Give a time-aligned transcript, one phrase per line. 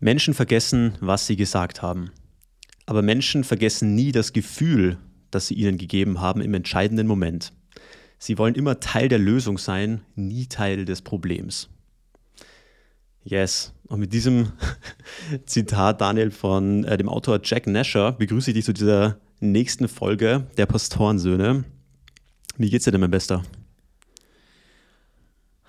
[0.00, 2.10] Menschen vergessen, was sie gesagt haben.
[2.86, 4.98] Aber Menschen vergessen nie das Gefühl,
[5.30, 7.52] das sie ihnen gegeben haben im entscheidenden Moment.
[8.18, 11.68] Sie wollen immer Teil der Lösung sein, nie Teil des Problems.
[13.24, 13.72] Yes.
[13.88, 14.52] Und mit diesem
[15.46, 20.46] Zitat, Daniel, von äh, dem Autor Jack Nasher, begrüße ich dich zu dieser nächsten Folge
[20.56, 21.64] der Pastorensöhne.
[22.56, 23.42] Wie geht's dir denn, mein Bester?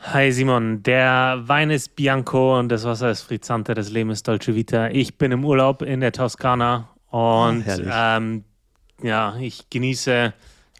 [0.01, 4.55] Hi Simon, der Wein ist Bianco und das Wasser ist Frizzante, das Leben ist Dolce
[4.55, 4.87] Vita.
[4.87, 8.45] Ich bin im Urlaub in der Toskana und oh, ähm,
[9.03, 10.33] ja, ich genieße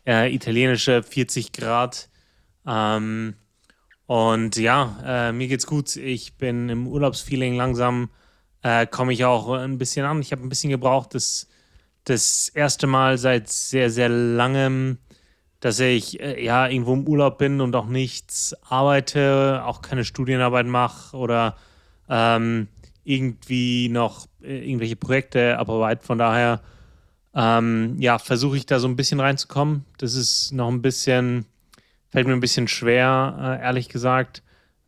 [0.08, 2.10] äh, italienische 40 Grad.
[2.66, 3.36] Ähm,
[4.06, 5.98] und ja, äh, mir geht's gut.
[5.98, 8.10] Ich bin im Urlaubsfeeling langsam,
[8.62, 10.22] äh, komme ich auch ein bisschen an.
[10.22, 11.50] Ich habe ein bisschen gebraucht, das,
[12.06, 14.98] das erste Mal seit sehr, sehr langem
[15.60, 20.66] dass ich äh, ja irgendwo im Urlaub bin und auch nichts arbeite, auch keine Studienarbeit
[20.66, 21.56] mache oder
[22.10, 22.68] ähm,
[23.04, 26.06] irgendwie noch äh, irgendwelche Projekte abarbeite.
[26.06, 26.62] Von daher
[27.36, 29.86] ähm, ja, versuche ich da so ein bisschen reinzukommen.
[29.98, 31.46] Das ist noch ein bisschen,
[32.10, 34.44] fällt mir ein bisschen schwer, äh, ehrlich gesagt,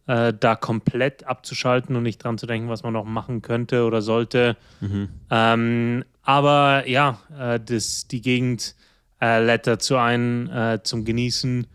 [0.08, 4.02] äh, da komplett abzuschalten und nicht dran zu denken, was man noch machen könnte oder
[4.02, 4.58] sollte.
[4.80, 5.10] Mhm.
[5.30, 8.76] Ähm, aber ja, äh, das, die Gegend
[9.22, 11.68] äh, lädt dazu ein äh, zum Genießen.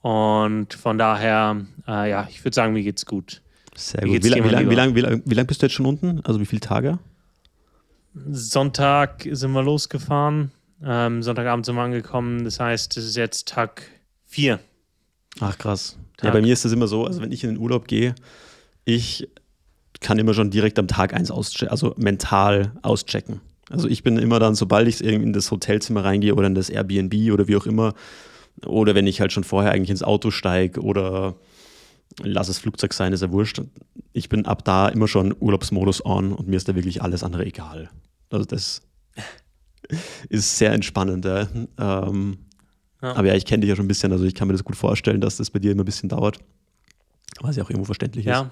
[0.00, 3.40] Und von daher, äh, ja, ich würde sagen, mir geht's gut.
[3.74, 4.10] Sehr gut.
[4.10, 6.20] Wie, wie lange wie lang, wie lang, wie lang bist du jetzt schon unten?
[6.24, 6.98] Also wie viele Tage?
[8.14, 10.50] Sonntag sind wir losgefahren.
[10.84, 12.44] Ähm, Sonntagabend sind wir angekommen.
[12.44, 13.84] Das heißt, es ist jetzt Tag
[14.26, 14.58] 4.
[15.40, 15.96] Ach krass.
[16.16, 16.26] Tag.
[16.26, 18.14] Ja, bei mir ist das immer so, also wenn ich in den Urlaub gehe,
[18.84, 19.28] ich
[20.00, 23.40] kann immer schon direkt am Tag 1 auschecken, also mental auschecken.
[23.72, 27.32] Also ich bin immer dann, sobald ich in das Hotelzimmer reingehe oder in das Airbnb
[27.32, 27.94] oder wie auch immer,
[28.66, 31.36] oder wenn ich halt schon vorher eigentlich ins Auto steige oder
[32.20, 33.62] lass es Flugzeug sein, ist ja wurscht.
[34.12, 37.46] Ich bin ab da immer schon Urlaubsmodus on und mir ist da wirklich alles andere
[37.46, 37.88] egal.
[38.30, 38.82] Also das
[40.28, 41.24] ist sehr entspannend.
[41.24, 41.48] Ja.
[41.78, 42.38] Ähm,
[43.00, 43.16] ja.
[43.16, 44.76] Aber ja, ich kenne dich ja schon ein bisschen, also ich kann mir das gut
[44.76, 46.38] vorstellen, dass das bei dir immer ein bisschen dauert.
[47.40, 48.42] Was ja auch irgendwo verständlich ja.
[48.42, 48.50] ist.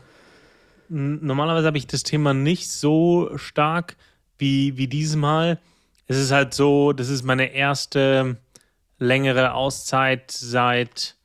[0.88, 3.97] Normalerweise habe ich das Thema nicht so stark
[4.40, 5.58] wie, wie dieses Mal.
[6.06, 8.36] Es ist halt so, das ist meine erste
[8.98, 11.16] längere Auszeit seit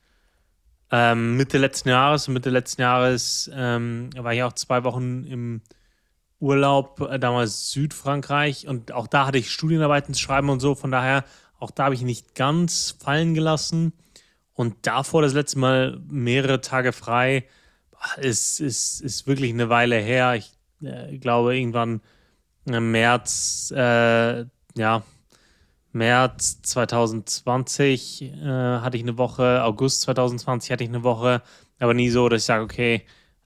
[0.90, 2.28] ähm, Mitte letzten Jahres.
[2.28, 5.60] Und Mitte letzten Jahres ähm, war ich auch zwei Wochen im
[6.38, 8.66] Urlaub, äh, damals Südfrankreich.
[8.66, 10.74] Und auch da hatte ich Studienarbeiten zu schreiben und so.
[10.74, 11.24] Von daher,
[11.58, 13.92] auch da habe ich nicht ganz fallen gelassen.
[14.54, 17.44] Und davor das letzte Mal mehrere Tage frei.
[18.18, 20.34] Ist, ist, ist wirklich eine Weile her.
[20.34, 20.52] Ich
[20.82, 22.00] äh, glaube, irgendwann
[22.66, 24.44] März, äh,
[24.76, 25.02] ja,
[25.92, 31.42] März 2020 äh, hatte ich eine Woche, August 2020 hatte ich eine Woche,
[31.78, 33.02] aber nie so, dass ich sage, okay,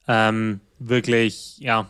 [0.08, 1.88] ähm, wirklich, ja,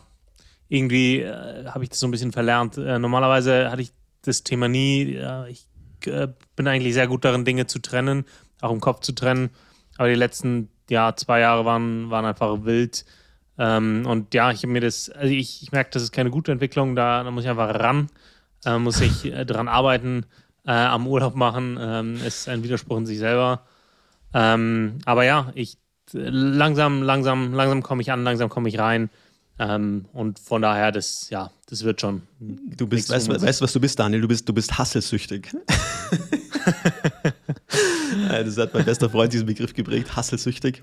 [0.69, 2.77] irgendwie äh, habe ich das so ein bisschen verlernt.
[2.77, 5.19] Äh, normalerweise hatte ich das Thema nie.
[5.49, 5.67] ich
[6.05, 8.25] äh, bin eigentlich sehr gut darin, Dinge zu trennen,
[8.61, 9.49] auch im Kopf zu trennen.
[9.97, 13.05] Aber die letzten ja, zwei Jahre waren, waren einfach wild.
[13.61, 16.51] Ähm, und ja, ich habe mir das, also ich, ich merke, das ist keine gute
[16.51, 18.09] Entwicklung, da, da muss ich einfach ran,
[18.65, 20.25] äh, muss ich äh, dran arbeiten,
[20.65, 23.61] äh, am Urlaub machen, ähm, ist ein Widerspruch in sich selber.
[24.33, 25.77] Ähm, aber ja, ich
[26.11, 29.11] langsam, langsam, langsam komme ich an, langsam komme ich rein.
[29.59, 32.23] Ähm, und von daher, das, ja, das wird schon.
[32.39, 34.21] Du bist, weißt, du, weißt, was du bist, Daniel?
[34.21, 35.51] Du bist, du bist hasselsüchtig.
[38.27, 40.81] das hat mein bester Freund diesen Begriff geprägt, hasselsüchtig.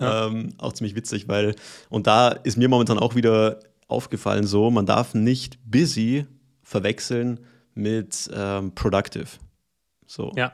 [0.00, 0.26] Ja.
[0.26, 1.54] Ähm, auch ziemlich witzig, weil,
[1.88, 6.26] und da ist mir momentan auch wieder aufgefallen, so, man darf nicht busy
[6.62, 7.40] verwechseln
[7.74, 9.28] mit ähm, productive.
[10.06, 10.32] So.
[10.36, 10.52] Ja.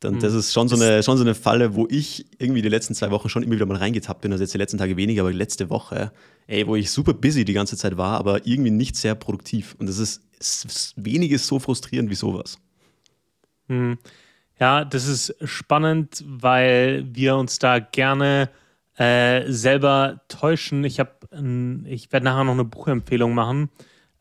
[0.00, 0.38] Dann, das mhm.
[0.40, 3.30] ist schon so, eine, schon so eine Falle, wo ich irgendwie die letzten zwei Wochen
[3.30, 4.32] schon immer wieder mal reingetappt bin.
[4.32, 6.12] Also jetzt die letzten Tage weniger, aber die letzte Woche,
[6.46, 9.74] ey, wo ich super busy die ganze Zeit war, aber irgendwie nicht sehr produktiv.
[9.78, 12.58] Und das ist, ist weniges so frustrierend wie sowas.
[13.68, 13.98] Mhm.
[14.64, 18.48] Ja, das ist spannend, weil wir uns da gerne
[18.96, 20.84] äh, selber täuschen.
[20.84, 21.10] Ich habe,
[21.84, 23.68] ich werde nachher noch eine Buchempfehlung machen,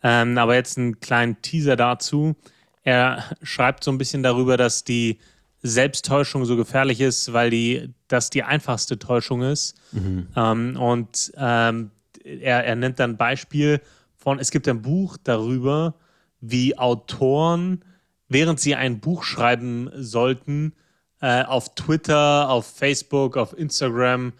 [0.03, 2.35] ähm, aber jetzt einen kleinen Teaser dazu.
[2.81, 5.19] Er schreibt so ein bisschen darüber, dass die
[5.61, 9.75] Selbsttäuschung so gefährlich ist, weil die, das die einfachste Täuschung ist.
[9.93, 10.27] Mhm.
[10.35, 11.91] Ähm, und ähm,
[12.25, 13.79] er, er nennt dann ein Beispiel
[14.17, 15.95] von, es gibt ein Buch darüber,
[16.41, 17.85] wie Autoren
[18.33, 20.73] während sie ein Buch schreiben sollten,
[21.21, 24.33] äh, auf Twitter, auf Facebook, auf Instagram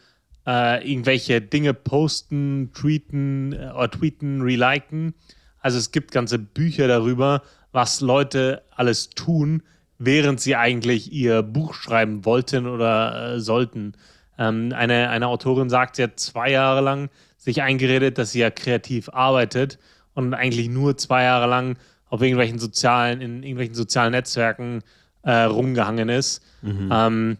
[0.46, 5.14] äh, irgendwelche Dinge posten, tweeten äh, oder tweeten, reliken.
[5.60, 9.64] Also es gibt ganze Bücher darüber, was Leute alles tun,
[9.98, 13.94] während sie eigentlich ihr Buch schreiben wollten oder äh, sollten.
[14.38, 18.50] Ähm, eine, eine Autorin sagt, sie hat zwei Jahre lang sich eingeredet, dass sie ja
[18.50, 19.80] kreativ arbeitet
[20.14, 21.78] und eigentlich nur zwei Jahre lang
[22.14, 24.84] auf irgendwelchen sozialen, in irgendwelchen sozialen Netzwerken
[25.24, 26.44] äh, rumgehangen ist.
[26.62, 26.90] Mhm.
[26.92, 27.38] Ähm,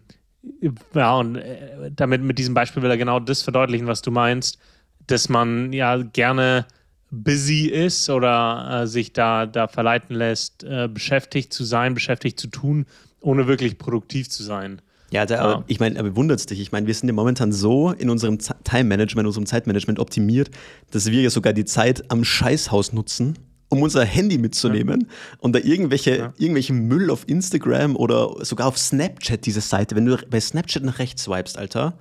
[0.92, 4.58] ja, und äh, damit mit diesem Beispiel will er genau das verdeutlichen, was du meinst,
[5.06, 6.66] dass man ja gerne
[7.12, 12.48] busy ist oder äh, sich da, da verleiten lässt, äh, beschäftigt zu sein, beschäftigt zu
[12.48, 12.86] tun,
[13.20, 14.82] ohne wirklich produktiv zu sein.
[15.12, 16.58] Ja, da, aber, ich meine, aber wundert es dich.
[16.58, 20.50] Ich meine, wir sind ja momentan so in unserem Time-Management, unserem Zeitmanagement optimiert,
[20.90, 23.38] dass wir ja sogar die Zeit am Scheißhaus nutzen,
[23.68, 25.36] um unser Handy mitzunehmen ja.
[25.38, 26.34] und da irgendwelche, ja.
[26.38, 30.98] irgendwelche Müll auf Instagram oder sogar auf Snapchat, diese Seite, wenn du bei Snapchat nach
[30.98, 31.98] rechts swipest, Alter,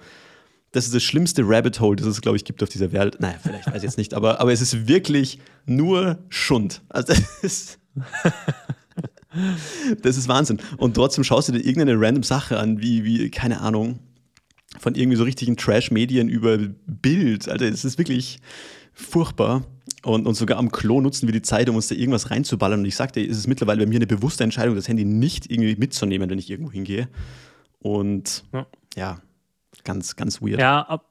[0.73, 3.19] das ist das schlimmste Rabbit Hole, das es, glaube ich, gibt auf dieser Welt.
[3.19, 6.81] Naja, vielleicht weiß ich jetzt nicht, aber, aber es ist wirklich nur Schund.
[6.89, 7.79] Also das ist.
[10.01, 10.59] das ist Wahnsinn.
[10.77, 13.99] Und trotzdem schaust du dir irgendeine random Sache an, wie, wie keine Ahnung,
[14.79, 17.47] von irgendwie so richtigen Trash-Medien über Bild.
[17.47, 18.39] Alter, es ist wirklich
[18.93, 19.63] furchtbar.
[20.03, 22.81] Und, und sogar am Klo nutzen wir die Zeit, um uns da irgendwas reinzuballern.
[22.81, 25.75] Und ich sagte, es ist mittlerweile bei mir eine bewusste Entscheidung, das Handy nicht irgendwie
[25.77, 27.07] mitzunehmen, wenn ich irgendwo hingehe.
[27.79, 29.21] Und ja, ja
[29.83, 30.59] ganz, ganz weird.
[30.59, 31.09] Ja, ab,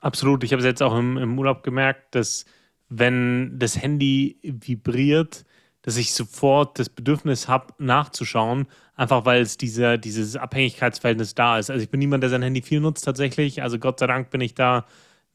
[0.00, 0.44] absolut.
[0.44, 2.44] Ich habe es jetzt auch im, im Urlaub gemerkt, dass
[2.88, 5.44] wenn das Handy vibriert,
[5.82, 8.66] dass ich sofort das Bedürfnis habe, nachzuschauen,
[8.96, 11.70] einfach weil es diese, dieses Abhängigkeitsverhältnis da ist.
[11.70, 13.62] Also ich bin niemand, der sein Handy viel nutzt tatsächlich.
[13.62, 14.84] Also Gott sei Dank bin ich da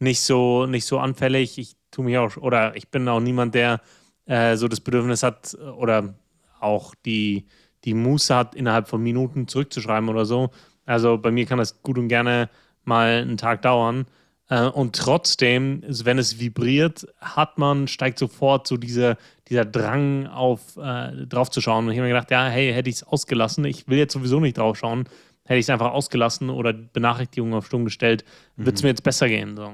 [0.02, 1.58] nicht so, nicht so anfällig.
[1.58, 3.82] Ich tue mich auch, oder ich bin auch niemand, der
[4.26, 6.14] äh, so das Bedürfnis hat oder
[6.60, 7.46] auch die,
[7.84, 10.52] die Muße hat, innerhalb von Minuten zurückzuschreiben oder so.
[10.86, 12.50] Also bei mir kann das gut und gerne
[12.84, 14.06] mal einen Tag dauern.
[14.50, 19.18] Äh, und trotzdem, wenn es vibriert, hat man, steigt sofort so diese,
[19.48, 21.86] dieser Drang auf, äh, drauf zu schauen.
[21.86, 24.40] Und ich habe mir gedacht, ja, hey, hätte ich es ausgelassen, ich will jetzt sowieso
[24.40, 25.06] nicht drauf schauen,
[25.46, 28.24] hätte ich es einfach ausgelassen oder Benachrichtigungen auf Stumm gestellt,
[28.56, 28.88] würde es mhm.
[28.88, 29.56] mir jetzt besser gehen.
[29.56, 29.74] So.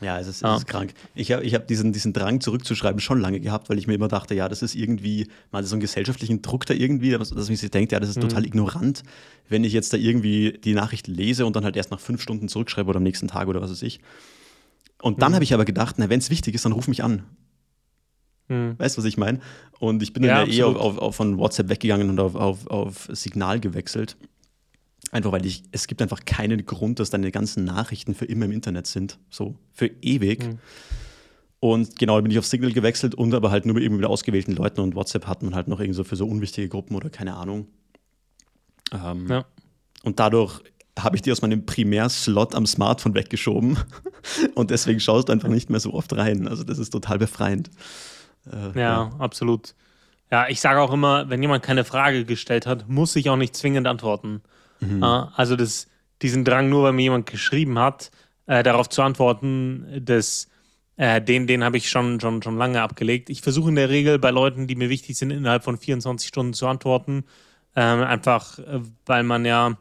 [0.00, 0.94] Ja, es ist, es ist krank.
[1.14, 4.08] Ich habe ich hab diesen, diesen Drang zurückzuschreiben schon lange gehabt, weil ich mir immer
[4.08, 7.56] dachte, ja, das ist irgendwie, mal so einen gesellschaftlichen Druck da irgendwie, dass, dass man
[7.56, 8.22] sich denkt, ja, das ist mhm.
[8.22, 9.02] total ignorant,
[9.48, 12.48] wenn ich jetzt da irgendwie die Nachricht lese und dann halt erst nach fünf Stunden
[12.48, 14.00] zurückschreibe oder am nächsten Tag oder was weiß ich.
[15.02, 15.36] Und dann mhm.
[15.36, 17.24] habe ich aber gedacht, na, wenn es wichtig ist, dann ruf mich an.
[18.48, 18.78] Mhm.
[18.78, 19.40] Weißt du, was ich meine?
[19.78, 22.34] Und ich bin ja, dann ja eh auf, auf, auf, von WhatsApp weggegangen und auf,
[22.34, 24.16] auf, auf Signal gewechselt.
[25.10, 28.52] Einfach weil ich, es gibt einfach keinen Grund, dass deine ganzen Nachrichten für immer im
[28.52, 29.18] Internet sind.
[29.30, 30.44] So, für ewig.
[30.44, 30.58] Mhm.
[31.60, 34.52] Und genau, da bin ich auf Signal gewechselt und aber halt nur eben mit ausgewählten
[34.52, 37.34] Leuten und WhatsApp hat man halt noch irgendwie so für so unwichtige Gruppen oder keine
[37.34, 37.66] Ahnung.
[38.92, 39.44] Ähm, ja.
[40.04, 40.60] Und dadurch
[40.98, 43.78] habe ich die aus meinem Primärslot am Smartphone weggeschoben
[44.54, 46.46] und deswegen schaust du einfach nicht mehr so oft rein.
[46.46, 47.70] Also das ist total befreiend.
[48.46, 49.74] Äh, ja, ja, absolut.
[50.30, 53.56] Ja, ich sage auch immer, wenn jemand keine Frage gestellt hat, muss ich auch nicht
[53.56, 54.42] zwingend antworten.
[54.80, 55.02] Mhm.
[55.02, 55.88] Also das,
[56.22, 58.10] diesen Drang, nur weil mir jemand geschrieben hat,
[58.46, 60.48] äh, darauf zu antworten, das,
[60.96, 63.30] äh, den, den habe ich schon, schon, schon lange abgelegt.
[63.30, 66.52] Ich versuche in der Regel bei Leuten, die mir wichtig sind, innerhalb von 24 Stunden
[66.54, 67.24] zu antworten.
[67.76, 69.76] Ähm, einfach, äh, weil man ja,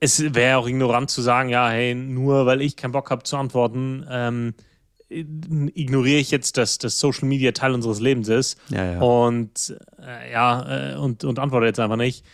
[0.00, 3.36] es wäre auch ignorant zu sagen, ja, hey, nur weil ich keinen Bock habe zu
[3.36, 4.54] antworten, ähm,
[5.08, 9.00] ignoriere ich jetzt, dass das Social Media Teil unseres Lebens ist ja, ja.
[9.00, 12.24] und äh, ja, äh, und, und antworte jetzt einfach nicht.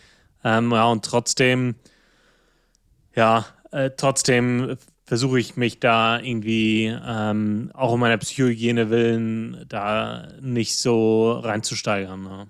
[0.49, 1.75] Ähm, ja, und trotzdem,
[3.15, 10.29] ja, äh, trotzdem versuche ich mich da irgendwie, ähm, auch um meiner Psychohygiene willen, da
[10.40, 12.23] nicht so reinzusteigern.
[12.23, 12.47] Ne?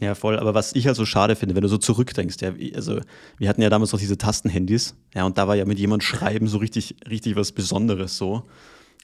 [0.00, 0.38] Ja, voll.
[0.40, 3.00] Aber was ich halt so schade finde, wenn du so zurückdenkst, ja, also
[3.38, 6.48] wir hatten ja damals noch diese Tastenhandys, ja, und da war ja mit jemand schreiben
[6.48, 8.42] so richtig, richtig was Besonderes so.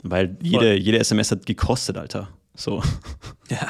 [0.02, 2.28] Weil jede, jede SMS hat gekostet, Alter.
[2.56, 2.82] So.
[3.48, 3.68] Ja.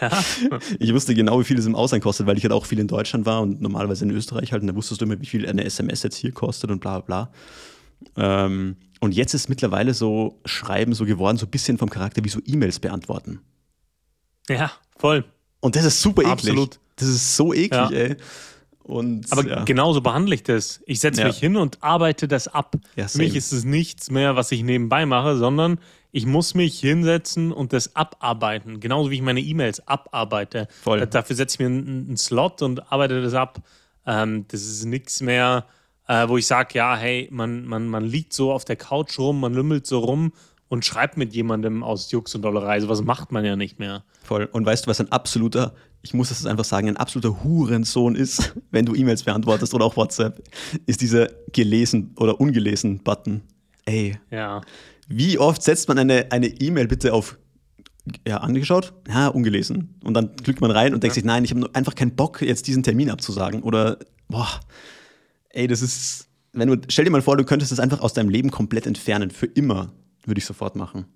[0.00, 0.10] Ja.
[0.78, 2.88] Ich wusste genau, wie viel es im Ausland kostet, weil ich halt auch viel in
[2.88, 4.62] Deutschland war und normalerweise in Österreich halt.
[4.62, 7.30] Und da wusstest du immer, wie viel eine SMS jetzt hier kostet und bla bla
[8.16, 8.46] bla.
[8.46, 12.28] Ähm, und jetzt ist mittlerweile so Schreiben so geworden, so ein bisschen vom Charakter wie
[12.28, 13.40] so E-Mails beantworten.
[14.48, 15.24] Ja, voll.
[15.60, 16.32] Und das ist super eklig.
[16.32, 16.80] Absolut.
[16.96, 17.90] Das ist so eklig, ja.
[17.90, 18.16] ey.
[18.82, 19.64] Und, Aber ja.
[19.64, 20.82] genauso behandle ich das.
[20.86, 21.26] Ich setze ja.
[21.28, 22.74] mich hin und arbeite das ab.
[22.96, 25.78] Ja, Für mich ist es nichts mehr, was ich nebenbei mache, sondern
[26.12, 28.80] ich muss mich hinsetzen und das abarbeiten.
[28.80, 30.68] Genauso wie ich meine E-Mails abarbeite.
[30.82, 31.06] Voll.
[31.06, 33.60] Dafür setze ich mir einen, einen, Slot und arbeite das ab.
[34.06, 35.66] Ähm, das ist nichts mehr,
[36.08, 39.40] äh, wo ich sage, ja, hey, man, man, man liegt so auf der Couch rum,
[39.40, 40.32] man lümmelt so rum
[40.68, 42.80] und schreibt mit jemandem aus Jux und Dollerei.
[42.88, 44.04] was macht man ja nicht mehr.
[44.22, 44.48] Voll.
[44.52, 48.54] Und weißt du, was ein absoluter, ich muss das einfach sagen, ein absoluter Hurensohn ist,
[48.70, 50.42] wenn du E-Mails beantwortest oder auch WhatsApp,
[50.86, 53.42] ist dieser gelesen oder ungelesen Button.
[53.84, 54.18] Ey.
[54.30, 54.60] Ja.
[55.12, 57.36] Wie oft setzt man eine E-Mail bitte auf
[58.26, 58.94] ja, angeschaut?
[59.08, 59.98] Ja, ungelesen.
[60.04, 61.20] Und dann klickt man rein und denkt ja.
[61.20, 63.64] sich, nein, ich habe einfach keinen Bock, jetzt diesen Termin abzusagen.
[63.64, 63.98] Oder,
[64.28, 64.48] boah,
[65.50, 68.28] ey, das ist, wenn du, stell dir mal vor, du könntest das einfach aus deinem
[68.28, 69.92] Leben komplett entfernen, für immer.
[70.24, 71.06] würde ich sofort machen.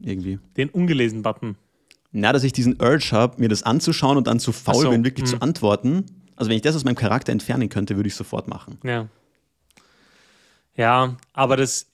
[0.00, 0.38] Irgendwie.
[0.56, 1.56] Den ungelesen Button.
[2.10, 5.04] Na, dass ich diesen Urge habe, mir das anzuschauen und dann zu faul so, bin,
[5.04, 5.38] wirklich hm.
[5.38, 6.06] zu antworten.
[6.36, 8.78] Also wenn ich das aus meinem Charakter entfernen könnte, würde ich sofort machen.
[8.82, 9.08] Ja.
[10.76, 11.90] Ja, aber das,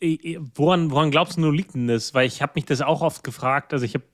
[0.54, 2.14] woran, woran glaubst du, liegt denn das?
[2.14, 3.72] Weil ich habe mich das auch oft gefragt.
[3.72, 4.04] Also ich habe,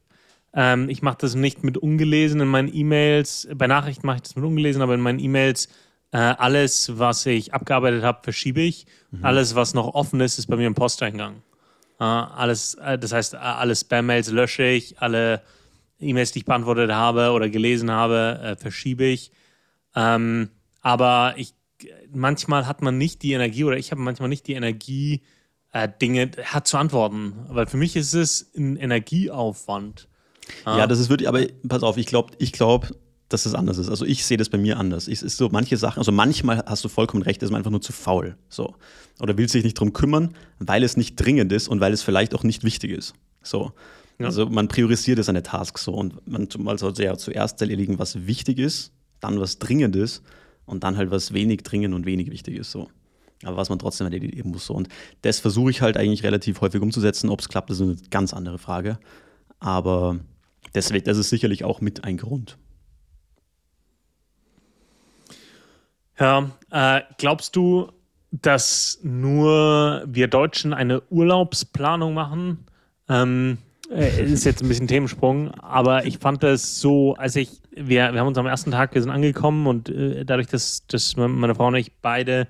[0.54, 3.48] ähm, ich mache das nicht mit ungelesen in meinen E-Mails.
[3.54, 5.68] Bei Nachrichten mache ich das mit ungelesen, aber in meinen E-Mails
[6.12, 8.86] äh, alles, was ich abgearbeitet habe, verschiebe ich.
[9.10, 9.24] Mhm.
[9.24, 11.42] Alles, was noch offen ist, ist bei mir im Posteingang.
[12.00, 15.42] Äh, alles, äh, das heißt, alle Spam-Mails lösche ich, alle
[16.00, 19.30] E-Mails, die ich beantwortet habe oder gelesen habe, äh, verschiebe ich.
[19.94, 21.54] Ähm, aber ich
[22.12, 25.22] manchmal hat man nicht die Energie oder ich habe manchmal nicht die Energie,
[25.72, 27.34] äh, Dinge hat zu antworten.
[27.48, 30.08] Weil für mich ist es ein Energieaufwand.
[30.64, 30.78] Ah.
[30.78, 32.88] Ja, das ist wirklich, aber pass auf, ich glaube, ich glaube,
[33.28, 33.88] dass es anders ist.
[33.88, 35.08] Also ich sehe das bei mir anders.
[35.08, 37.80] Es ist so manche Sachen, also manchmal hast du vollkommen recht, ist man einfach nur
[37.80, 38.36] zu faul.
[38.48, 38.74] So.
[39.20, 42.34] Oder will sich nicht drum kümmern, weil es nicht dringend ist und weil es vielleicht
[42.34, 43.14] auch nicht wichtig ist.
[43.42, 43.72] So.
[44.18, 44.26] Ja.
[44.26, 48.92] Also man priorisiert seine Tasks so und man sollte ja zuerst erledigen, was wichtig ist,
[49.20, 50.22] dann was dringend ist
[50.66, 52.70] und dann halt was wenig dringend und wenig wichtig ist.
[52.70, 52.88] So.
[53.44, 54.66] Aber was man trotzdem erledigen muss.
[54.66, 54.74] So.
[54.74, 54.88] Und
[55.22, 57.30] das versuche ich halt eigentlich relativ häufig umzusetzen.
[57.30, 58.98] Ob es klappt, ist eine ganz andere Frage.
[59.60, 60.18] Aber
[60.74, 62.58] deswegen, das ist sicherlich auch mit ein Grund.
[66.18, 67.90] Ja, äh, glaubst du,
[68.30, 72.66] dass nur wir Deutschen eine Urlaubsplanung machen?
[73.08, 73.58] Ähm,
[73.90, 78.20] äh, ist jetzt ein bisschen Themensprung, aber ich fand das so, als ich, wir, wir
[78.20, 81.66] haben uns am ersten Tag, wir sind angekommen und äh, dadurch, dass, dass meine Frau
[81.66, 82.46] und ich beide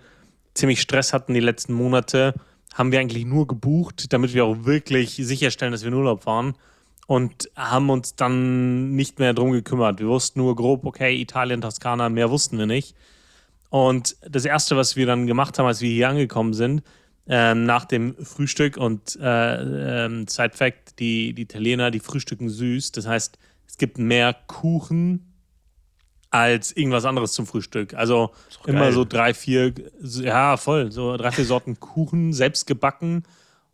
[0.54, 2.34] ziemlich Stress hatten die letzten Monate,
[2.74, 6.54] haben wir eigentlich nur gebucht, damit wir auch wirklich sicherstellen, dass wir in Urlaub fahren
[7.06, 10.00] und haben uns dann nicht mehr drum gekümmert.
[10.00, 12.96] Wir wussten nur grob, okay, Italien, Toskana, mehr wussten wir nicht.
[13.70, 16.82] Und das Erste, was wir dann gemacht haben, als wir hier angekommen sind,
[17.26, 22.92] ähm, nach dem Frühstück und äh, ähm, Side Fact, die, die Italiener, die frühstücken süß.
[22.92, 23.38] Das heißt,
[23.74, 25.34] es gibt mehr Kuchen
[26.30, 27.94] als irgendwas anderes zum Frühstück.
[27.94, 28.30] Also
[28.66, 28.92] immer geil.
[28.92, 33.24] so drei, vier, ja, voll, so drei, vier Sorten Kuchen, selbst gebacken.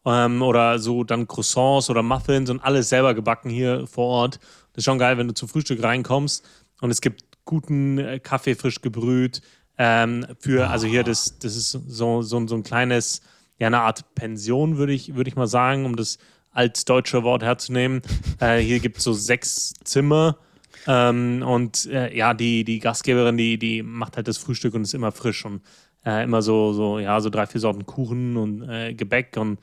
[0.07, 4.37] Ähm, oder so dann Croissants oder Muffins und alles selber gebacken hier vor Ort.
[4.73, 6.49] Das ist schon geil, wenn du zum Frühstück reinkommst
[6.81, 9.43] und es gibt guten äh, Kaffee frisch gebrüht.
[9.77, 13.21] Ähm, für, also hier, das, das ist so, so, so ein kleines
[13.59, 16.17] ja, eine Art Pension, würde ich, würd ich mal sagen, um das
[16.53, 18.03] als deutsche Wort herzunehmen.
[18.41, 20.39] äh, hier gibt es so sechs Zimmer.
[20.87, 24.95] Ähm, und äh, ja, die, die Gastgeberin, die, die macht halt das Frühstück und ist
[24.95, 25.61] immer frisch und
[26.05, 29.59] äh, immer so, so, ja, so drei, vier Sorten Kuchen und äh, Gebäck und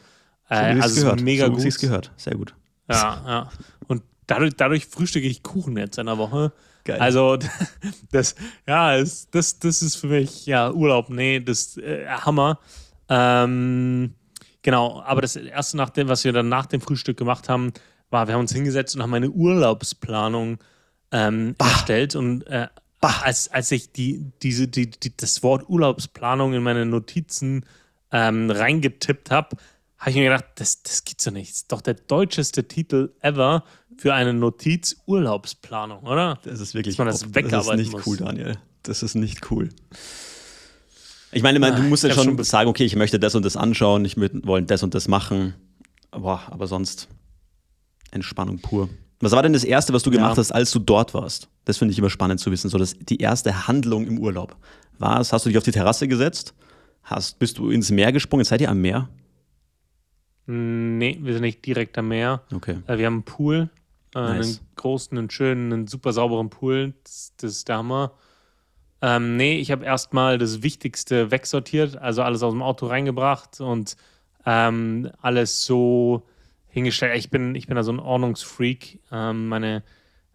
[0.49, 1.21] äh, so also gehört.
[1.21, 1.65] mega so gut.
[1.65, 2.53] Ich gehört, sehr gut.
[2.89, 3.49] Ja, ja.
[3.87, 6.53] Und dadurch, dadurch frühstücke ich Kuchen jetzt in der Woche.
[6.83, 6.99] Geil.
[6.99, 7.37] Also,
[8.11, 8.35] das,
[8.67, 12.59] ja, das, das, das ist für mich, ja, Urlaub, nee, das äh, Hammer.
[13.09, 14.13] Ähm,
[14.67, 17.71] genau, aber das erste, nach dem, was wir dann nach dem Frühstück gemacht haben,
[18.09, 20.57] war, wir haben uns hingesetzt und haben eine Urlaubsplanung
[21.13, 22.17] ähm, erstellt.
[22.17, 22.67] Und äh,
[22.99, 27.65] als, als ich die, diese, die, die, das Wort Urlaubsplanung in meine Notizen
[28.11, 29.55] ähm, reingetippt habe,
[29.99, 31.49] habe ich mir gedacht, das, das gibt's doch nicht.
[31.49, 33.63] Das ist doch der deutscheste Titel ever
[33.95, 36.39] für eine Notiz Urlaubsplanung, oder?
[36.43, 38.05] Das ist wirklich Dass man das wegarbeiten Das ist nicht muss.
[38.05, 38.57] cool, Daniel.
[38.83, 39.69] Das ist nicht cool.
[41.37, 44.03] Ich meine, du musst ja schon, schon sagen, okay, ich möchte das und das anschauen,
[44.05, 45.53] ich wollen das und das machen.
[46.09, 47.07] Boah, aber sonst
[48.09, 48.89] Entspannung pur.
[49.19, 50.17] Was war denn das Erste, was du ja.
[50.17, 51.47] gemacht hast, als du dort warst?
[51.65, 52.69] Das finde ich immer spannend zu wissen.
[52.69, 54.55] So, das, die erste Handlung im Urlaub.
[54.97, 55.31] Was?
[55.31, 56.55] Hast du dich auf die Terrasse gesetzt?
[57.03, 58.43] Hast, bist du ins Meer gesprungen?
[58.45, 59.09] Seid ihr am Meer?
[60.47, 62.41] Nee, wir sind nicht direkt am Meer.
[62.51, 62.77] Okay.
[62.87, 63.69] Äh, wir haben einen Pool.
[64.15, 64.47] Äh, nice.
[64.47, 66.93] Einen großen, einen schönen, einen super sauberen Pool.
[67.03, 68.13] Das, das ist der Hammer.
[69.01, 73.95] Ähm, nee, ich habe erstmal das Wichtigste wegsortiert, also alles aus dem Auto reingebracht und
[74.45, 76.23] ähm, alles so
[76.67, 77.17] hingestellt.
[77.17, 78.99] Ich bin, ich bin da so ein Ordnungsfreak.
[79.11, 79.83] Ähm, meine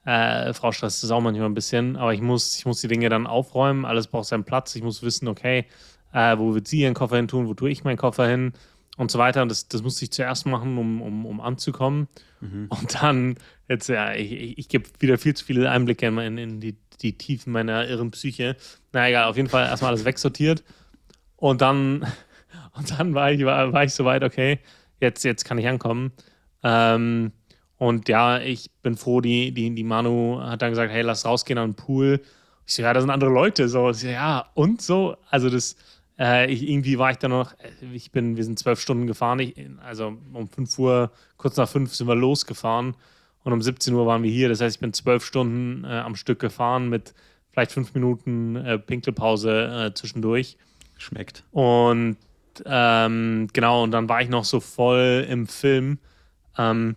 [0.04, 3.08] äh, Frau stresst das auch manchmal ein bisschen, aber ich muss, ich muss die Dinge
[3.08, 3.84] dann aufräumen.
[3.84, 4.74] Alles braucht seinen Platz.
[4.76, 5.66] Ich muss wissen, okay,
[6.12, 8.52] äh, wo wird sie ihren Koffer hin tun, wo tue ich meinen Koffer hin
[8.96, 9.42] und so weiter.
[9.42, 12.08] Und das, das musste ich zuerst machen, um, um, um anzukommen.
[12.40, 12.66] Mhm.
[12.68, 13.36] Und dann,
[13.68, 17.18] jetzt, ja, ich, ich, ich gebe wieder viel zu viele Einblicke in, in die die
[17.18, 18.56] Tiefen meiner irren Psyche.
[18.92, 20.62] Na egal, auf jeden Fall erstmal alles wegsortiert.
[21.36, 22.06] Und dann,
[22.74, 24.58] und dann war ich, war, war ich soweit, okay,
[25.00, 26.12] jetzt, jetzt kann ich ankommen.
[26.62, 27.32] Ähm,
[27.76, 31.58] und ja, ich bin froh, die, die, die Manu hat dann gesagt, hey, lass rausgehen
[31.58, 32.20] an den Pool.
[32.64, 33.68] Ich so, ja, da sind andere Leute.
[33.68, 35.16] So, so, ja, und so.
[35.28, 35.76] Also das,
[36.16, 37.54] äh, ich, irgendwie war ich da noch,
[37.92, 39.40] ich bin, wir sind zwölf Stunden gefahren.
[39.40, 42.94] Ich, also um 5 Uhr, kurz nach fünf sind wir losgefahren.
[43.44, 44.48] Und um 17 Uhr waren wir hier.
[44.48, 47.14] Das heißt, ich bin zwölf Stunden äh, am Stück gefahren mit
[47.50, 50.56] vielleicht fünf Minuten äh, Pinkelpause äh, zwischendurch.
[50.96, 51.42] Schmeckt.
[51.50, 52.16] Und
[52.64, 55.98] ähm, genau, und dann war ich noch so voll im Film,
[56.58, 56.96] Ähm,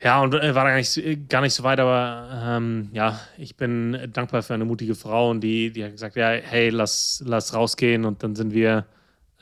[0.00, 3.98] ja, und äh, war gar nicht, gar nicht so weit, aber ähm, ja, ich bin
[4.12, 8.04] dankbar für eine mutige Frau und die, die hat gesagt, ja, hey, lass, lass rausgehen
[8.04, 8.86] und dann sind wir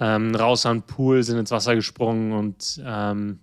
[0.01, 3.41] ähm, raus am Pool, sind ins Wasser gesprungen und ähm,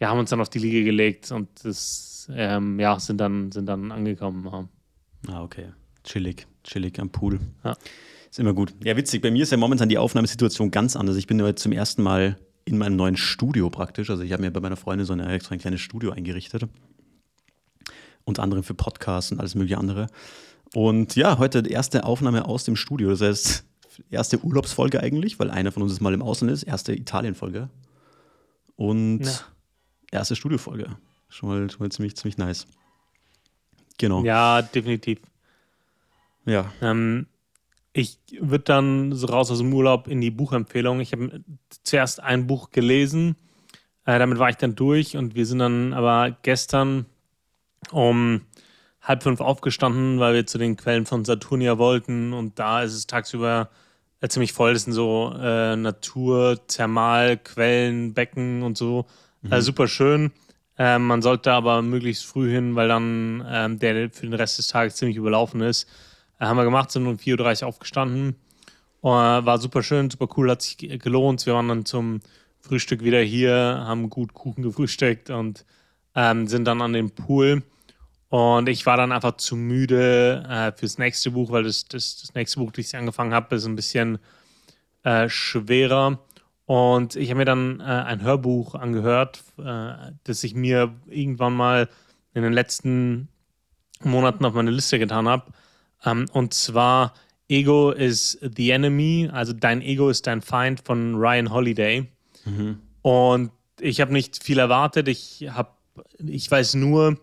[0.00, 3.66] ja, haben uns dann auf die Liege gelegt und das, ähm, ja, sind dann, sind
[3.66, 4.44] dann angekommen.
[4.46, 4.68] Ja.
[5.32, 5.72] Ah, okay.
[6.04, 7.40] Chillig, chillig am Pool.
[7.64, 7.76] Ja.
[8.30, 8.74] Ist immer gut.
[8.84, 9.22] Ja, witzig.
[9.22, 11.16] Bei mir ist ja momentan die Aufnahmesituation ganz anders.
[11.16, 14.10] Ich bin heute zum ersten Mal in meinem neuen Studio praktisch.
[14.10, 16.68] Also ich habe mir bei meiner Freundin so eine extra ein kleines Studio eingerichtet.
[18.24, 20.08] Unter anderem für Podcasts und alles mögliche andere.
[20.74, 23.10] Und ja, heute die erste Aufnahme aus dem Studio.
[23.10, 23.64] Das heißt,
[24.10, 26.64] erste Urlaubsfolge eigentlich, weil einer von uns mal im Ausland ist.
[26.64, 27.70] Erste Italien-Folge.
[28.74, 29.32] Und ja.
[30.10, 30.96] Erste Studiofolge.
[31.28, 32.66] Schon mal, schon mal ziemlich, ziemlich nice.
[33.98, 34.22] Genau.
[34.24, 35.18] Ja, definitiv.
[36.44, 36.72] Ja.
[36.80, 37.26] Ähm,
[37.92, 41.00] ich würde dann so raus aus dem Urlaub in die Buchempfehlung.
[41.00, 41.42] Ich habe
[41.82, 43.36] zuerst ein Buch gelesen,
[44.04, 47.06] äh, damit war ich dann durch und wir sind dann aber gestern
[47.90, 48.42] um
[49.00, 53.06] halb fünf aufgestanden, weil wir zu den Quellen von Saturnia wollten und da ist es
[53.06, 53.70] tagsüber
[54.20, 54.74] äh, ziemlich voll.
[54.74, 59.06] Das sind so äh, Natur, Thermalquellen, Becken und so.
[59.46, 59.52] Mhm.
[59.52, 60.32] Äh, super schön.
[60.78, 64.68] Äh, man sollte aber möglichst früh hin, weil dann ähm, der für den Rest des
[64.68, 65.88] Tages ziemlich überlaufen ist.
[66.38, 68.36] Äh, haben wir gemacht, sind um 4.30 Uhr aufgestanden.
[69.02, 71.44] Uh, war super schön, super cool, hat sich gelohnt.
[71.46, 72.20] Wir waren dann zum
[72.58, 75.64] Frühstück wieder hier, haben gut Kuchen gefrühstückt und
[76.16, 77.62] ähm, sind dann an den Pool.
[78.30, 82.34] Und ich war dann einfach zu müde äh, fürs nächste Buch, weil das, das, das
[82.34, 84.18] nächste Buch, das ich angefangen habe, ist ein bisschen
[85.04, 86.18] äh, schwerer.
[86.66, 89.92] Und ich habe mir dann äh, ein Hörbuch angehört, äh,
[90.24, 91.88] das ich mir irgendwann mal
[92.34, 93.28] in den letzten
[94.02, 95.52] Monaten auf meine Liste getan habe.
[96.04, 97.14] Ähm, und zwar
[97.48, 102.08] Ego is the Enemy, also dein Ego ist dein Feind von Ryan Holiday.
[102.44, 102.80] Mhm.
[103.02, 105.06] Und ich habe nicht viel erwartet.
[105.06, 105.70] Ich habe,
[106.18, 107.18] ich weiß nur,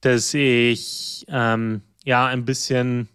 [0.00, 3.08] dass ich ähm, ja ein bisschen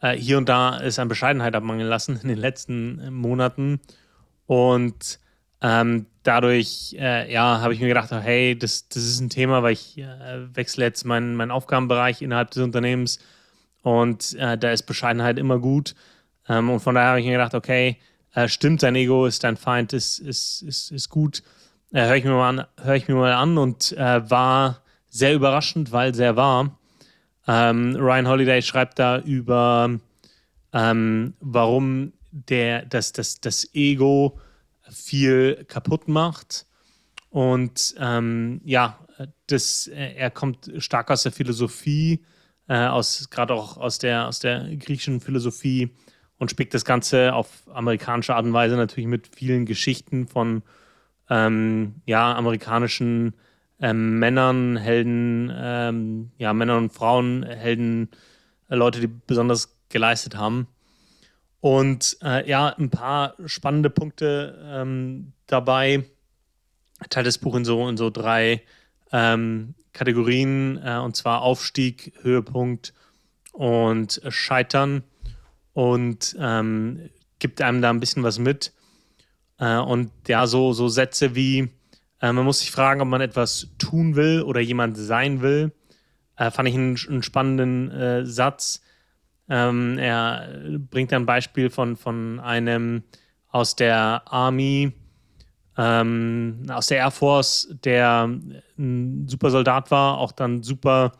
[0.00, 3.80] äh, hier und da es an Bescheidenheit abmangeln lassen in den letzten Monaten.
[4.46, 5.18] Und
[5.62, 9.72] ähm, dadurch äh, ja, habe ich mir gedacht, hey, das, das ist ein Thema, weil
[9.72, 13.18] ich äh, wechsle jetzt meinen, meinen Aufgabenbereich innerhalb des Unternehmens
[13.82, 15.94] und äh, da ist Bescheidenheit immer gut.
[16.48, 17.98] Ähm, und von daher habe ich mir gedacht, okay,
[18.34, 21.42] äh, stimmt, dein Ego ist dein Feind, ist, ist, ist, ist gut.
[21.92, 26.36] Äh, Höre ich, hör ich mir mal an und äh, war sehr überraschend, weil sehr
[26.36, 26.78] wahr.
[27.46, 29.98] Ähm, Ryan Holiday schreibt da über,
[30.72, 32.12] ähm, warum
[32.48, 34.38] der, das, das, das Ego
[34.90, 36.66] viel kaputt macht.
[37.30, 38.98] Und ähm, ja,
[39.46, 42.24] das, er kommt stark aus der Philosophie
[42.68, 45.90] äh, aus gerade auch aus der, aus der griechischen Philosophie
[46.38, 50.62] und spickt das Ganze auf amerikanische Art und Weise natürlich mit vielen Geschichten von
[51.30, 53.34] ähm, ja, amerikanischen
[53.80, 58.10] ähm, Männern, Helden, ähm, ja, Männern und Frauen, Helden,
[58.68, 60.68] äh, Leute, die besonders geleistet haben.
[61.66, 66.04] Und äh, ja, ein paar spannende Punkte ähm, dabei.
[67.10, 68.62] Teilt das Buch in so, in so drei
[69.10, 72.94] ähm, Kategorien, äh, und zwar Aufstieg, Höhepunkt
[73.50, 75.02] und Scheitern.
[75.72, 78.72] Und ähm, gibt einem da ein bisschen was mit.
[79.58, 81.68] Äh, und ja, so, so Sätze wie,
[82.20, 85.72] äh, man muss sich fragen, ob man etwas tun will oder jemand sein will.
[86.36, 88.82] Äh, fand ich einen, einen spannenden äh, Satz.
[89.48, 90.48] Ähm, er
[90.90, 93.02] bringt ein Beispiel von, von einem
[93.48, 94.92] aus der Army,
[95.78, 98.28] ähm, aus der Air Force, der
[98.78, 101.12] ein super Soldat war, auch dann super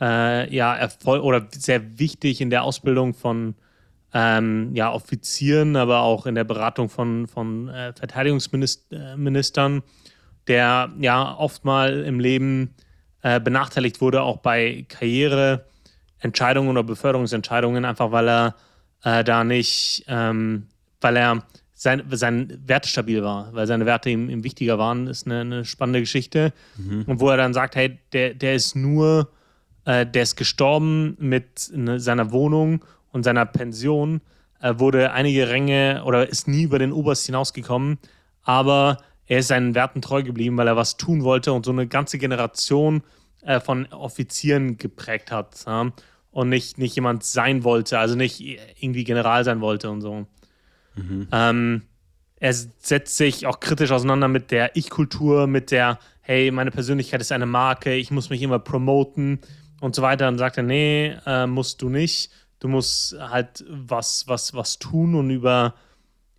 [0.00, 3.54] äh, ja, Erfolg oder sehr wichtig in der Ausbildung von
[4.12, 9.82] ähm, ja, Offizieren, aber auch in der Beratung von, von äh, Verteidigungsministern,
[10.46, 12.74] der ja oft mal im Leben
[13.22, 14.86] äh, benachteiligt wurde, auch bei
[16.24, 18.54] Karriereentscheidungen oder Beförderungsentscheidungen, einfach weil er
[19.04, 20.66] äh, da nicht, ähm,
[21.00, 21.42] weil er
[21.74, 25.64] sein, sein Wert stabil war, weil seine Werte ihm, ihm wichtiger waren, ist eine, eine
[25.64, 26.52] spannende Geschichte.
[26.76, 27.02] Mhm.
[27.06, 29.28] Und wo er dann sagt, hey, der, der ist nur,
[29.84, 34.22] äh, der ist gestorben mit ne, seiner Wohnung und seiner Pension,
[34.62, 37.98] äh, wurde einige Ränge oder ist nie über den Oberst hinausgekommen,
[38.42, 41.86] aber er ist seinen Werten treu geblieben, weil er was tun wollte und so eine
[41.86, 43.02] ganze Generation
[43.42, 45.64] äh, von Offizieren geprägt hat.
[45.66, 45.92] Ja?
[46.34, 48.40] Und nicht, nicht jemand sein wollte, also nicht
[48.80, 50.26] irgendwie General sein wollte und so.
[50.96, 51.28] Mhm.
[51.30, 51.82] Ähm,
[52.40, 57.30] er setzt sich auch kritisch auseinander mit der Ich-Kultur, mit der, hey, meine Persönlichkeit ist
[57.30, 59.38] eine Marke, ich muss mich immer promoten
[59.80, 60.26] und so weiter.
[60.26, 62.32] Und sagt er, nee, äh, musst du nicht.
[62.58, 65.74] Du musst halt was, was, was tun und über,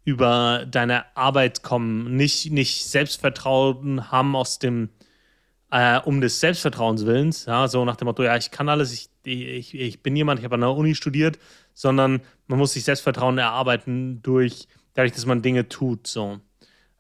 [0.04, 4.90] über deine Arbeit kommen, nicht, nicht Selbstvertrauen haben aus dem,
[5.76, 9.10] äh, um des Selbstvertrauens willens, ja, so nach dem Motto, ja, ich kann alles, ich,
[9.26, 11.38] ich, ich bin jemand, ich habe an der Uni studiert,
[11.74, 16.40] sondern man muss sich Selbstvertrauen erarbeiten durch, dadurch, dass man Dinge tut, so.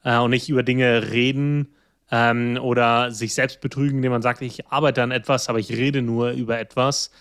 [0.03, 1.73] Äh, und nicht über Dinge reden
[2.11, 6.01] ähm, oder sich selbst betrügen, indem man sagt, ich arbeite an etwas, aber ich rede
[6.01, 7.11] nur über etwas.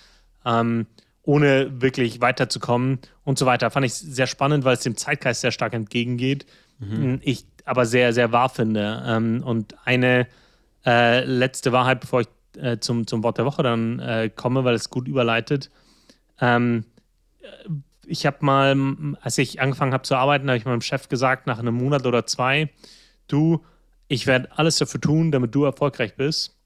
[0.45, 0.87] Ähm,
[1.23, 3.71] ohne wirklich weiterzukommen und so weiter.
[3.71, 6.47] Fand ich sehr spannend, weil es dem Zeitgeist sehr stark entgegengeht.
[6.81, 7.21] Mhm.
[7.23, 9.03] Ich aber sehr, sehr wahr finde.
[9.07, 10.27] Ähm, und eine
[10.87, 14.75] äh, letzte Wahrheit, bevor ich äh, zum, zum Wort der Woche dann äh, komme, weil
[14.75, 15.71] es gut überleitet.
[16.41, 16.85] Ähm,
[18.07, 18.77] ich habe mal,
[19.21, 22.27] als ich angefangen habe zu arbeiten, habe ich meinem Chef gesagt, nach einem Monat oder
[22.27, 22.71] zwei,
[23.29, 23.65] du,
[24.09, 26.57] ich werde alles dafür tun, damit du erfolgreich bist,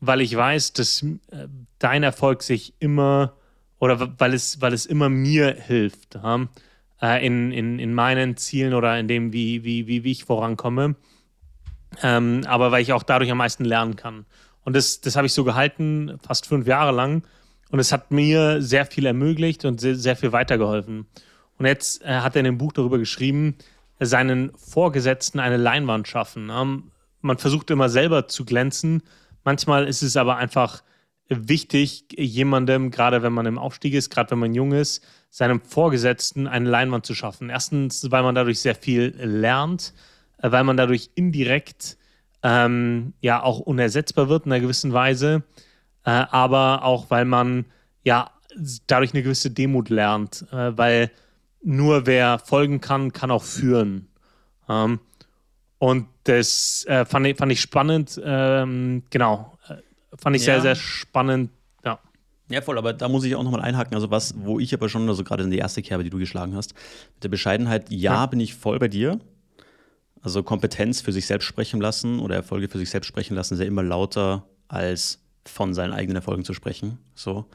[0.00, 3.34] weil ich weiß, dass äh, dein Erfolg sich immer
[3.78, 6.48] oder weil es, weil es immer mir hilft ja,
[7.00, 10.94] äh, in, in, in meinen Zielen oder in dem, wie, wie, wie, wie ich vorankomme.
[12.02, 14.24] Ähm, aber weil ich auch dadurch am meisten lernen kann.
[14.64, 17.22] Und das, das habe ich so gehalten, fast fünf Jahre lang.
[17.70, 21.06] Und es hat mir sehr viel ermöglicht und sehr, sehr viel weitergeholfen.
[21.58, 23.56] Und jetzt äh, hat er in dem Buch darüber geschrieben,
[23.98, 26.50] seinen Vorgesetzten eine Leinwand schaffen.
[26.52, 29.02] Ähm, man versucht immer selber zu glänzen.
[29.44, 30.82] Manchmal ist es aber einfach
[31.28, 36.46] wichtig, jemandem, gerade wenn man im Aufstieg ist, gerade wenn man jung ist, seinem Vorgesetzten
[36.46, 37.48] eine Leinwand zu schaffen.
[37.48, 39.94] Erstens, weil man dadurch sehr viel lernt,
[40.50, 41.96] weil man dadurch indirekt
[42.42, 45.44] ähm, ja auch unersetzbar wird in einer gewissen Weise,
[46.04, 47.66] äh, aber auch weil man
[48.04, 48.30] ja
[48.86, 51.10] dadurch eine gewisse Demut lernt, äh, weil
[51.62, 54.08] nur wer folgen kann, kann auch führen.
[54.68, 55.00] Ähm,
[55.78, 58.20] und das äh, fand, ich, fand ich spannend.
[58.24, 59.52] Ähm, genau
[60.18, 60.54] fand ich ja.
[60.54, 61.50] sehr, sehr spannend.
[61.84, 61.98] Ja.
[62.48, 63.94] Ja, voll, aber da muss ich auch nochmal einhaken.
[63.94, 66.54] Also, was, wo ich aber schon, also gerade in die erste Kerbe, die du geschlagen
[66.54, 66.74] hast,
[67.14, 69.18] mit der Bescheidenheit, ja, ja, bin ich voll bei dir.
[70.22, 73.60] Also Kompetenz für sich selbst sprechen lassen oder Erfolge für sich selbst sprechen lassen, ist
[73.60, 76.98] ja immer lauter als von seinen eigenen Erfolgen zu sprechen.
[77.14, 77.46] So.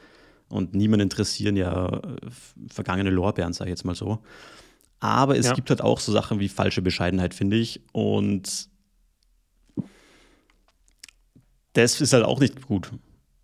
[0.50, 2.16] Und niemand interessieren ja äh,
[2.70, 4.20] vergangene Lorbeeren, sage ich jetzt mal so.
[5.00, 5.54] Aber es ja.
[5.54, 7.82] gibt halt auch so Sachen wie falsche Bescheidenheit, finde ich.
[7.94, 8.70] Und
[11.74, 12.92] das ist halt auch nicht gut.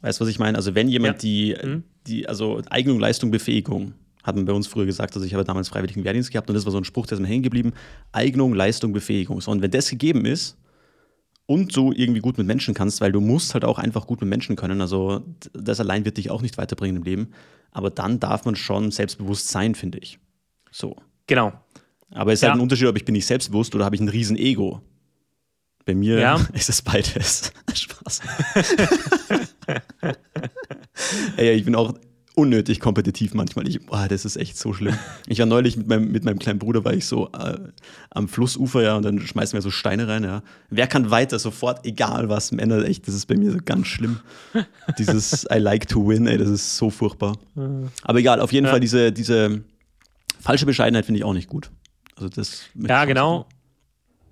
[0.01, 0.57] Weißt du, was ich meine?
[0.57, 1.29] Also, wenn jemand ja.
[1.29, 1.83] die, mhm.
[2.07, 5.69] die, also Eignung, Leistung, Befähigung, hat man bei uns früher gesagt, also ich habe damals
[5.69, 7.73] freiwilligen Wehrdienst gehabt und das war so ein Spruch, der ist mir hängen geblieben.
[8.11, 9.41] Eignung, Leistung, Befähigung.
[9.41, 10.57] So, und wenn das gegeben ist
[11.45, 14.29] und du irgendwie gut mit Menschen kannst, weil du musst halt auch einfach gut mit
[14.29, 15.21] Menschen können, also
[15.53, 17.27] das allein wird dich auch nicht weiterbringen im Leben,
[17.71, 20.19] aber dann darf man schon selbstbewusst sein, finde ich.
[20.71, 20.95] So.
[21.27, 21.53] Genau.
[22.11, 22.51] Aber es ist halt ja.
[22.53, 24.81] halt ein Unterschied, ob ich bin nicht selbstbewusst oder habe ich ein riesen Ego.
[25.85, 26.35] Bei mir ja.
[26.53, 27.51] ist es beides.
[27.73, 28.21] Spaß.
[31.37, 31.93] Ey, ich bin auch
[32.35, 33.67] unnötig kompetitiv manchmal.
[33.67, 34.97] Ich, boah, das ist echt so schlimm.
[35.27, 37.57] Ich war neulich mit meinem, mit meinem kleinen Bruder, war ich so äh,
[38.09, 40.41] am Flussufer, ja, und dann schmeißen wir so Steine rein, ja.
[40.69, 41.39] Wer kann weiter?
[41.39, 44.19] Sofort, egal was, Männer, echt, das ist bei mir so ganz schlimm.
[44.97, 47.37] Dieses I like to win, ey, das ist so furchtbar.
[48.03, 48.71] Aber egal, auf jeden ja.
[48.71, 49.63] Fall diese, diese
[50.39, 51.71] falsche Bescheidenheit finde ich auch nicht gut.
[52.15, 53.47] Also das ja, genau.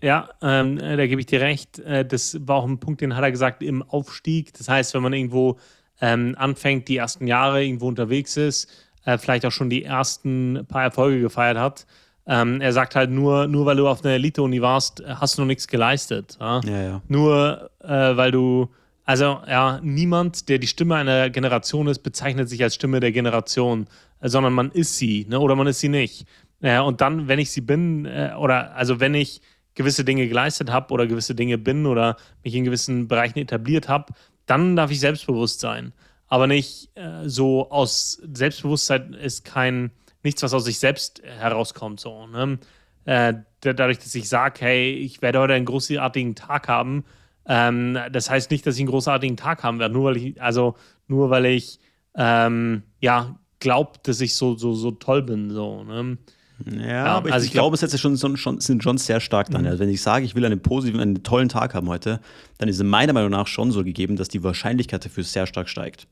[0.03, 1.79] Ja, ähm, äh, da gebe ich dir recht.
[1.79, 4.53] Äh, das war auch ein Punkt, den hat er gesagt, im Aufstieg.
[4.57, 5.59] Das heißt, wenn man irgendwo
[6.01, 8.67] ähm, anfängt, die ersten Jahre irgendwo unterwegs ist,
[9.05, 11.85] äh, vielleicht auch schon die ersten paar Erfolge gefeiert hat.
[12.27, 15.47] Ähm, er sagt halt nur, nur weil du auf einer Elite-Uni warst, hast du noch
[15.47, 16.37] nichts geleistet.
[16.39, 16.61] Ja?
[16.63, 17.01] Ja, ja.
[17.07, 18.69] Nur äh, weil du,
[19.05, 23.87] also ja, niemand, der die Stimme einer Generation ist, bezeichnet sich als Stimme der Generation,
[24.19, 25.39] äh, sondern man ist sie, ne?
[25.39, 26.25] oder man ist sie nicht.
[26.61, 29.41] und dann, wenn ich sie bin, äh, oder also wenn ich
[29.73, 34.13] gewisse Dinge geleistet habe oder gewisse Dinge bin oder mich in gewissen Bereichen etabliert habe,
[34.45, 35.93] dann darf ich selbstbewusst sein.
[36.27, 39.91] Aber nicht äh, so aus Selbstbewusstsein ist kein
[40.23, 41.99] nichts, was aus sich selbst herauskommt.
[41.99, 42.60] So, ne?
[43.06, 47.04] äh, dadurch, dass ich sage, hey, ich werde heute einen großartigen Tag haben,
[47.45, 50.75] ähm, das heißt nicht, dass ich einen großartigen Tag haben werde, nur weil ich, also
[51.08, 51.80] nur weil ich
[52.15, 55.49] ähm, ja glaube, dass ich so, so, so toll bin.
[55.49, 56.17] So, ne?
[56.65, 59.50] Ja, ja aber ich, also ich, glaube, es jetzt schon, schon, sind schon sehr stark
[59.50, 59.62] dann.
[59.62, 59.67] Mhm.
[59.67, 62.19] Also wenn ich sage, ich will einen positiven, einen tollen Tag haben heute,
[62.58, 65.69] dann ist es meiner Meinung nach schon so gegeben, dass die Wahrscheinlichkeit dafür sehr stark
[65.69, 66.08] steigt.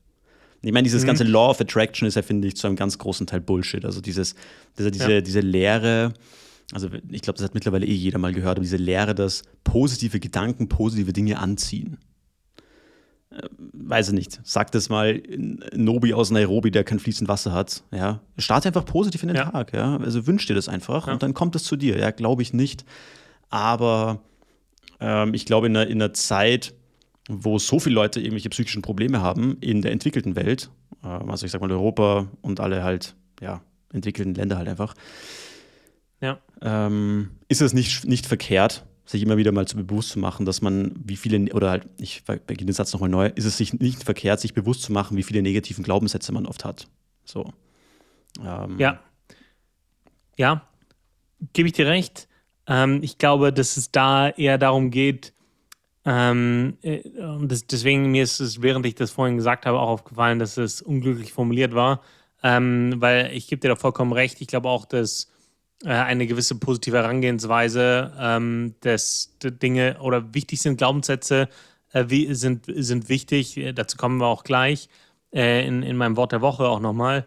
[0.62, 1.08] Ich meine, dieses mhm.
[1.08, 3.84] ganze Law of Attraction ist ja, finde ich, zu einem ganz großen Teil Bullshit.
[3.84, 4.34] Also dieses,
[4.78, 5.20] diese, diese, ja.
[5.20, 6.12] diese Lehre,
[6.72, 10.20] also ich glaube, das hat mittlerweile eh jeder mal gehört, aber diese Lehre, dass positive
[10.20, 11.98] Gedanken positive Dinge anziehen
[13.72, 15.22] weiß ich nicht, sag das mal
[15.74, 19.50] Nobi aus Nairobi, der kein fließend Wasser hat, ja, starte einfach positiv in den ja.
[19.50, 21.12] Tag, ja, also wünsch dir das einfach ja.
[21.12, 22.84] und dann kommt es zu dir, ja, glaube ich nicht,
[23.48, 24.20] aber
[24.98, 26.74] ähm, ich glaube in einer, in einer Zeit,
[27.28, 30.70] wo so viele Leute irgendwelche psychischen Probleme haben in der entwickelten Welt,
[31.04, 33.62] äh, also ich sag mal Europa und alle halt, ja,
[33.92, 34.94] entwickelten Länder halt einfach,
[36.20, 36.38] Ja.
[36.62, 40.62] Ähm, ist es nicht, nicht verkehrt, sich immer wieder mal zu bewusst zu machen, dass
[40.62, 44.04] man wie viele, oder halt, ich beginne den Satz nochmal neu, ist es sich nicht
[44.04, 46.86] verkehrt, sich bewusst zu machen, wie viele negativen Glaubenssätze man oft hat.
[47.24, 47.52] So.
[48.44, 48.78] Ähm.
[48.78, 49.00] Ja.
[50.36, 50.66] Ja,
[51.52, 52.28] gebe ich dir recht.
[52.66, 55.34] Ähm, ich glaube, dass es da eher darum geht,
[56.04, 57.02] ähm, äh,
[57.42, 60.80] das, deswegen mir ist es, während ich das vorhin gesagt habe, auch aufgefallen, dass es
[60.80, 62.00] unglücklich formuliert war,
[62.42, 64.40] ähm, weil ich gebe dir da vollkommen recht.
[64.40, 65.30] Ich glaube auch, dass
[65.84, 68.98] eine gewisse positive Herangehensweise ähm, der
[69.42, 71.48] Dinge oder wichtig sind Glaubenssätze
[71.92, 73.58] äh, wie, sind, sind wichtig.
[73.74, 74.88] Dazu kommen wir auch gleich
[75.32, 77.26] äh, in, in meinem Wort der Woche auch nochmal.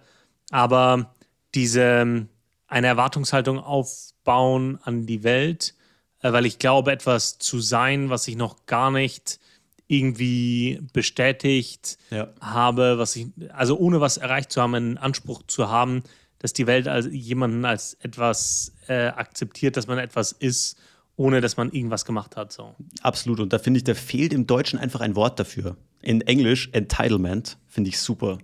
[0.51, 1.13] Aber
[1.55, 2.27] diese
[2.67, 5.75] eine Erwartungshaltung aufbauen an die Welt,
[6.21, 9.39] äh, weil ich glaube, etwas zu sein, was ich noch gar nicht
[9.87, 12.29] irgendwie bestätigt ja.
[12.39, 16.03] habe, was ich, also ohne was erreicht zu haben, einen Anspruch zu haben,
[16.43, 20.77] dass die Welt als jemanden als etwas äh, akzeptiert, dass man etwas ist,
[21.15, 22.51] ohne dass man irgendwas gemacht hat.
[22.51, 22.75] So.
[23.01, 23.39] Absolut.
[23.39, 25.77] Und da finde ich, da fehlt im Deutschen einfach ein Wort dafür.
[26.01, 28.39] In Englisch Entitlement finde ich super.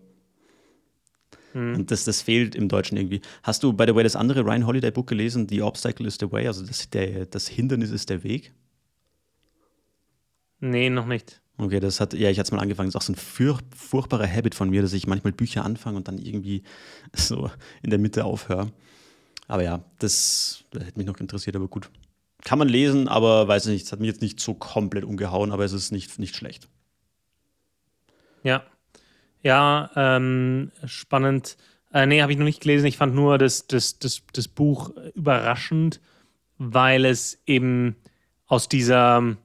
[1.53, 1.75] Mhm.
[1.75, 3.19] Und das, das fehlt im Deutschen irgendwie.
[3.43, 6.31] Hast du, by the way, das andere Ryan Holiday Book gelesen, The Obstacle is the
[6.31, 8.53] Way, also das, der, das Hindernis ist der Weg?
[10.61, 11.41] Nee, noch nicht.
[11.59, 12.87] Okay, das hat, ja, ich hatte es mal angefangen.
[12.87, 15.97] Das ist auch so ein furch furchtbarer Habit von mir, dass ich manchmal Bücher anfange
[15.97, 16.63] und dann irgendwie
[17.13, 17.51] so
[17.83, 18.71] in der Mitte aufhöre.
[19.47, 21.89] Aber ja, das, das hätte mich noch interessiert, aber gut.
[22.45, 25.65] Kann man lesen, aber weiß nicht, es hat mich jetzt nicht so komplett umgehauen, aber
[25.65, 26.69] es ist nicht, nicht schlecht.
[28.43, 28.63] Ja,
[29.41, 31.57] ja, ähm, spannend.
[31.91, 32.85] Äh, nee, habe ich noch nicht gelesen.
[32.85, 35.99] Ich fand nur das, das, das, das Buch überraschend,
[36.57, 37.97] weil es eben
[38.45, 39.35] aus dieser.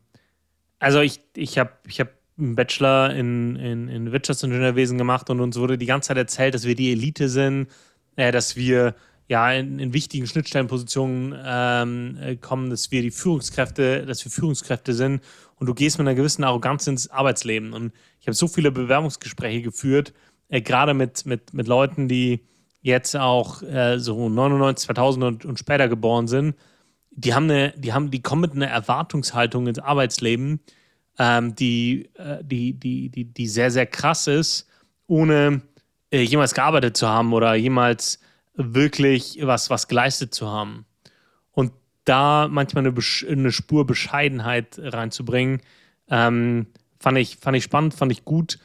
[0.78, 2.08] Also, ich, ich habe ich hab
[2.38, 6.64] einen Bachelor in, in, in Wirtschaftsingenieurwesen gemacht und uns wurde die ganze Zeit erzählt, dass
[6.64, 7.68] wir die Elite sind,
[8.16, 8.94] äh, dass wir
[9.28, 14.92] ja in, in wichtigen Schnittstellenpositionen ähm, äh, kommen, dass wir die Führungskräfte, dass wir Führungskräfte
[14.92, 15.22] sind
[15.56, 17.72] und du gehst mit einer gewissen Arroganz ins Arbeitsleben.
[17.72, 20.12] Und ich habe so viele Bewerbungsgespräche geführt,
[20.48, 22.40] äh, gerade mit, mit, mit Leuten, die
[22.82, 26.54] jetzt auch äh, so 99, 2000 und, und, später geboren sind.
[27.16, 30.61] Die haben eine, die haben, die kommen mit einer Erwartungshaltung ins Arbeitsleben,
[31.18, 34.68] ähm, die, äh, die, die, die, die sehr, sehr krass ist,
[35.07, 35.62] ohne
[36.11, 38.18] äh, jemals gearbeitet zu haben oder jemals
[38.55, 40.87] wirklich was, was geleistet zu haben
[42.05, 42.94] da manchmal eine,
[43.29, 45.61] eine Spur Bescheidenheit reinzubringen,
[46.09, 46.66] ähm,
[47.00, 48.59] fand, ich, fand ich spannend, fand ich gut.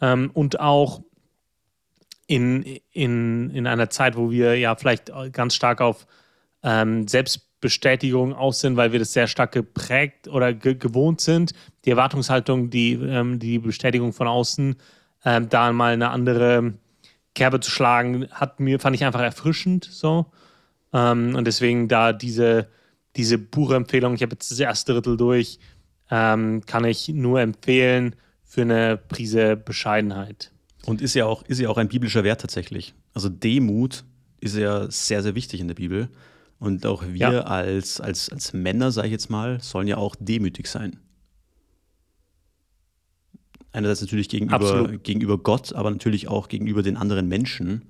[0.00, 1.02] Ähm, und auch
[2.26, 6.06] in, in, in einer Zeit, wo wir ja vielleicht ganz stark auf
[6.62, 7.06] ähm,
[7.66, 11.52] Selbstbestätigung aus sind, weil wir das sehr stark geprägt oder ge gewohnt sind.
[11.84, 14.76] Die Erwartungshaltung, die, ähm, die Bestätigung von außen,
[15.24, 16.74] ähm, da mal eine andere
[17.34, 20.26] Kerbe zu schlagen, hat mir, fand ich einfach erfrischend so.
[20.92, 22.68] Ähm, und deswegen da diese,
[23.16, 25.58] diese Buchempfehlung, ich habe jetzt das erste Drittel durch,
[26.10, 30.52] ähm, kann ich nur empfehlen für eine Prise Bescheidenheit.
[30.86, 32.94] Und ist ja auch, ist ja auch ein biblischer Wert tatsächlich.
[33.12, 34.04] Also Demut
[34.40, 36.08] ist ja sehr, sehr wichtig in der Bibel.
[36.58, 37.40] Und auch wir ja.
[37.42, 40.98] als, als, als Männer, sage ich jetzt mal, sollen ja auch demütig sein.
[43.72, 47.84] Einerseits natürlich gegenüber, gegenüber Gott, aber natürlich auch gegenüber den anderen Menschen.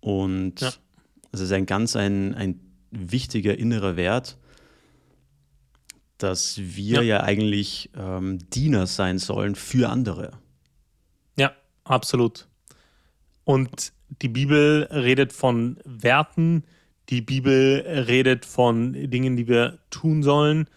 [0.00, 0.72] Und ja.
[1.30, 4.36] es ist ein ganz ein, ein wichtiger innerer Wert,
[6.18, 10.32] dass wir ja, ja eigentlich ähm, Diener sein sollen für andere.
[11.38, 11.52] Ja,
[11.84, 12.48] absolut.
[13.44, 16.64] Und die Bibel redet von Werten,
[17.08, 20.68] die Bibel redet von Dingen, die wir tun sollen,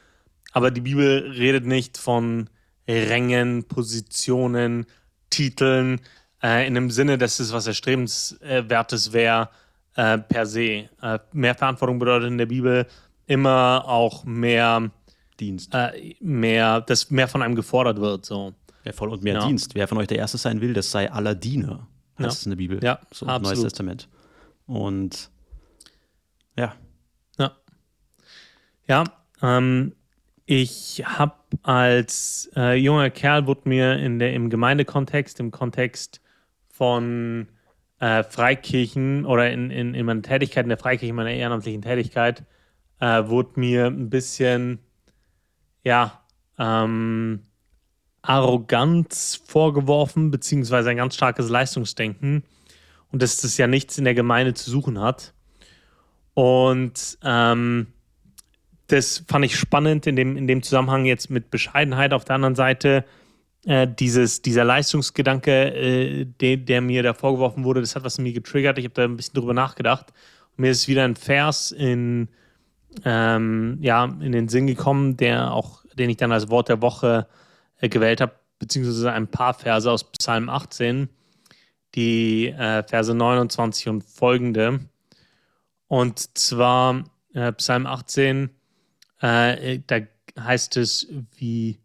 [0.51, 2.49] aber die Bibel redet nicht von
[2.87, 4.85] Rängen, Positionen,
[5.29, 6.01] Titeln,
[6.41, 9.49] äh, in dem Sinne, dass es was Erstrebenswertes wäre,
[9.95, 10.89] äh, per se.
[11.01, 12.87] Äh, mehr Verantwortung bedeutet in der Bibel
[13.27, 14.89] immer auch mehr
[15.39, 15.73] Dienst.
[15.73, 18.25] Äh, mehr, dass mehr von einem gefordert wird.
[18.25, 18.53] So.
[18.83, 19.47] Ja, voll und mehr ja.
[19.47, 19.75] Dienst.
[19.75, 21.87] Wer von euch der Erste sein will, das sei aller Diener.
[22.17, 22.31] Das ja.
[22.31, 22.83] ist in der Bibel.
[22.83, 23.43] Ja, so absolut.
[23.43, 24.09] Neues Testament.
[24.65, 25.29] Und
[26.59, 26.75] ja.
[27.37, 27.51] Ja.
[28.87, 29.03] Ja,
[29.41, 29.95] ähm,
[30.45, 36.21] ich habe als äh, junger Kerl wurde mir in der, im Gemeindekontext, im Kontext
[36.67, 37.47] von
[37.99, 42.43] äh, Freikirchen oder in, in, in meiner Tätigkeit in der Freikirche, in meiner ehrenamtlichen Tätigkeit,
[42.99, 44.79] äh, wurde mir ein bisschen,
[45.83, 46.21] ja,
[46.57, 47.43] ähm,
[48.21, 52.43] Arroganz vorgeworfen, beziehungsweise ein ganz starkes Leistungsdenken
[53.11, 55.33] und dass das ja nichts in der Gemeinde zu suchen hat.
[56.39, 57.87] Und ähm,
[58.87, 62.13] das fand ich spannend in dem, in dem Zusammenhang jetzt mit Bescheidenheit.
[62.13, 63.03] Auf der anderen Seite
[63.65, 68.23] äh, dieses, dieser Leistungsgedanke, äh, de, der mir da vorgeworfen wurde, das hat was in
[68.23, 68.77] mir getriggert.
[68.77, 70.13] Ich habe da ein bisschen drüber nachgedacht.
[70.55, 72.29] Und mir ist wieder ein Vers in,
[73.03, 77.27] ähm, ja, in den Sinn gekommen, der auch, den ich dann als Wort der Woche
[77.81, 81.09] äh, gewählt habe, beziehungsweise ein paar Verse aus Psalm 18,
[81.95, 84.79] die äh, Verse 29 und folgende.
[85.89, 88.51] Und zwar äh, Psalm 18,
[89.21, 89.99] äh, da
[90.39, 91.79] heißt es wie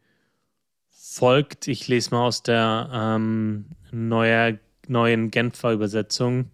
[0.90, 1.68] folgt.
[1.68, 6.50] Ich lese mal aus der ähm, neuer, neuen Genfer Übersetzung.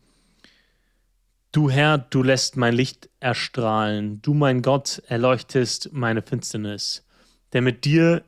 [1.50, 4.22] Du Herr, du lässt mein Licht erstrahlen.
[4.22, 7.04] Du, mein Gott, erleuchtest meine Finsternis.
[7.52, 8.22] Denn mit dir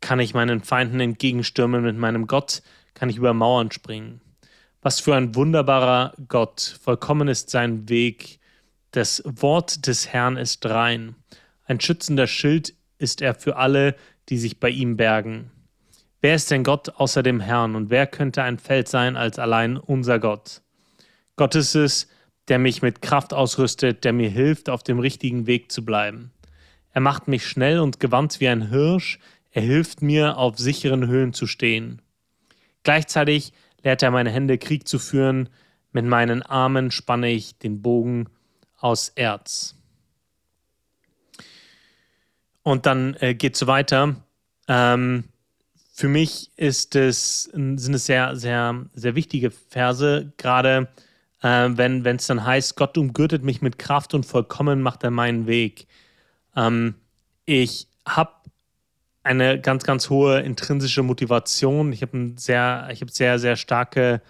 [0.00, 2.62] kann ich meinen Feinden entgegenstürmen, mit meinem Gott
[2.94, 4.20] kann ich über Mauern springen.
[4.88, 8.40] Was für ein wunderbarer Gott, vollkommen ist sein Weg.
[8.90, 11.14] Das Wort des Herrn ist rein.
[11.66, 13.96] Ein schützender Schild ist er für alle,
[14.30, 15.50] die sich bei ihm bergen.
[16.22, 19.76] Wer ist denn Gott außer dem Herrn und wer könnte ein Feld sein als allein
[19.76, 20.62] unser Gott?
[21.36, 22.08] Gott ist es,
[22.48, 26.32] der mich mit Kraft ausrüstet, der mir hilft, auf dem richtigen Weg zu bleiben.
[26.92, 29.18] Er macht mich schnell und gewandt wie ein Hirsch,
[29.50, 32.00] er hilft mir, auf sicheren Höhen zu stehen.
[32.84, 35.48] Gleichzeitig lehrt er meine Hände Krieg zu führen,
[35.92, 38.28] mit meinen Armen spanne ich den Bogen
[38.76, 39.74] aus Erz.
[42.62, 44.16] Und dann äh, geht es weiter.
[44.68, 45.24] Ähm,
[45.94, 50.88] für mich ist es, sind es sehr, sehr, sehr wichtige Verse, gerade
[51.42, 55.46] äh, wenn es dann heißt, Gott umgürtet mich mit Kraft und vollkommen macht er meinen
[55.46, 55.86] Weg.
[56.54, 56.94] Ähm,
[57.46, 58.32] ich habe
[59.28, 61.92] eine ganz, ganz hohe intrinsische Motivation.
[61.92, 64.22] Ich habe sehr, ich habe sehr, sehr starke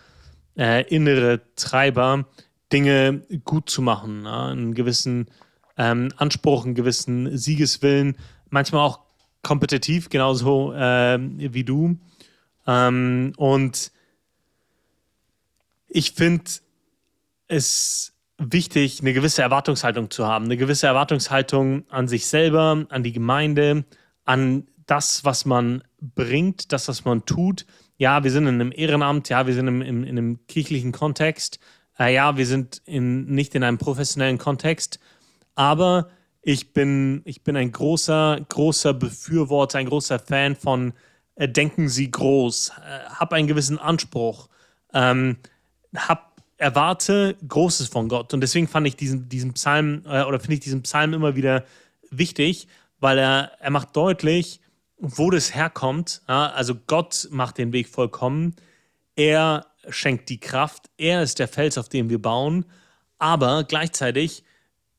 [0.57, 2.27] äh, innere Treiber,
[2.73, 4.47] Dinge gut zu machen, ne?
[4.47, 5.29] einen gewissen
[5.77, 8.17] ähm, Anspruch, einen gewissen Siegeswillen,
[8.51, 9.01] manchmal auch
[9.43, 11.97] kompetitiv, genauso äh, wie du.
[12.67, 13.93] Ähm, und
[15.89, 16.51] ich finde
[17.47, 23.13] es wichtig, eine gewisse Erwartungshaltung zu haben, eine gewisse Erwartungshaltung an sich selber, an die
[23.13, 23.85] Gemeinde,
[24.25, 27.67] an das, was man bringt, das, was man tut.
[27.99, 31.61] Ja, wir sind in einem Ehrenamt, ja, wir sind im, im, in einem kirchlichen Kontext,
[31.99, 34.99] äh, ja, wir sind in, nicht in einem professionellen Kontext,
[35.55, 36.09] aber
[36.43, 40.95] ich bin, ich bin ein großer, großer Befürworter, ein großer Fan von
[41.35, 44.49] äh, Denken Sie groß, äh, hab einen gewissen Anspruch,
[44.95, 45.37] ähm,
[45.95, 48.35] hab, erwarte Großes von Gott.
[48.35, 51.65] Und deswegen fand ich diesen, diesen Psalm, äh, oder finde ich diesen Psalm immer wieder
[52.11, 52.69] wichtig,
[53.01, 54.61] weil er, er macht deutlich,
[54.99, 56.23] wo das herkommt.
[56.29, 56.49] Ja?
[56.49, 58.57] Also Gott macht den Weg vollkommen.
[59.17, 60.91] Er schenkt die Kraft.
[60.97, 62.65] Er ist der Fels, auf dem wir bauen.
[63.19, 64.45] Aber gleichzeitig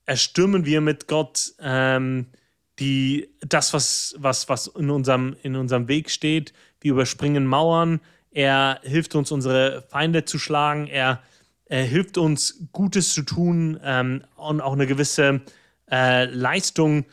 [0.05, 2.27] erstürmen wir mit Gott ähm,
[2.79, 6.53] die, das, was, was, was in, unserem, in unserem Weg steht.
[6.81, 7.99] Wir überspringen Mauern.
[8.31, 10.87] Er hilft uns, unsere Feinde zu schlagen.
[10.87, 11.21] Er,
[11.65, 15.41] er hilft uns, Gutes zu tun ähm, und auch eine gewisse
[15.91, 17.05] äh, Leistung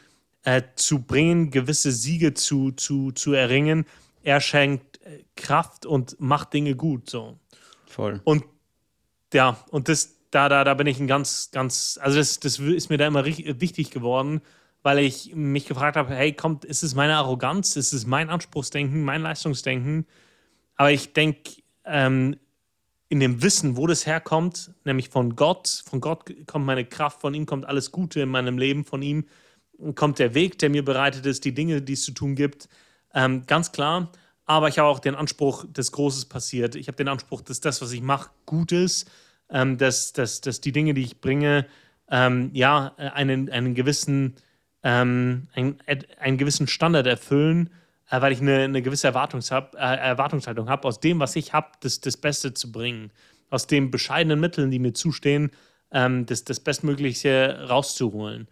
[0.46, 3.84] äh, zu bringen, gewisse Siege zu, zu, zu erringen.
[4.22, 7.10] Er schenkt äh, Kraft und macht Dinge gut.
[7.10, 7.36] So.
[7.86, 8.20] Voll.
[8.22, 8.44] Und
[9.32, 12.90] ja, und das, da, da, da bin ich ein ganz, ganz, also das, das ist
[12.90, 14.40] mir da immer richtig, wichtig geworden,
[14.84, 19.02] weil ich mich gefragt habe, hey, kommt, ist es meine Arroganz, ist es mein Anspruchsdenken,
[19.02, 20.06] mein Leistungsdenken?
[20.76, 21.50] Aber ich denke,
[21.84, 22.36] ähm,
[23.08, 27.34] in dem Wissen, wo das herkommt, nämlich von Gott, von Gott kommt meine Kraft, von
[27.34, 29.26] ihm kommt alles Gute in meinem Leben, von ihm
[29.94, 32.68] kommt der Weg, der mir bereitet ist, die Dinge, die es zu tun gibt,
[33.14, 34.10] ähm, ganz klar.
[34.44, 36.76] Aber ich habe auch den Anspruch, dass Großes passiert.
[36.76, 39.10] Ich habe den Anspruch, dass das, was ich mache, gut ist
[39.50, 41.66] ähm, dass, dass, dass die Dinge, die ich bringe,
[42.10, 44.36] ähm, ja, einen, einen gewissen
[44.82, 45.78] ähm, einen,
[46.20, 47.70] einen gewissen Standard erfüllen,
[48.10, 51.52] äh, weil ich eine, eine gewisse Erwartungs hab, äh, Erwartungshaltung habe, aus dem, was ich
[51.52, 53.10] habe, das, das Beste zu bringen.
[53.50, 55.50] Aus den bescheidenen Mitteln, die mir zustehen,
[55.90, 58.46] ähm, das, das Bestmögliche rauszuholen.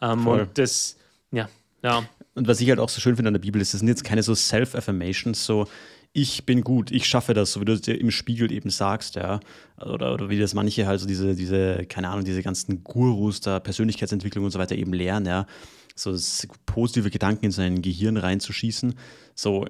[0.00, 0.96] Ähm, und das,
[1.32, 1.48] ja,
[1.82, 2.04] ja.
[2.34, 4.04] Und was ich halt auch so schön finde an der Bibel ist, das sind jetzt
[4.04, 5.66] keine so Self-Affirmations, so
[6.12, 9.16] ich bin gut, ich schaffe das, so wie du es dir im Spiegel eben sagst,
[9.16, 9.40] ja.
[9.80, 13.60] Oder, oder wie das manche halt so diese, diese, keine Ahnung, diese ganzen Gurus der
[13.60, 15.46] Persönlichkeitsentwicklung und so weiter eben lernen, ja.
[15.94, 16.16] So
[16.64, 18.94] positive Gedanken in sein Gehirn reinzuschießen.
[19.34, 19.66] So,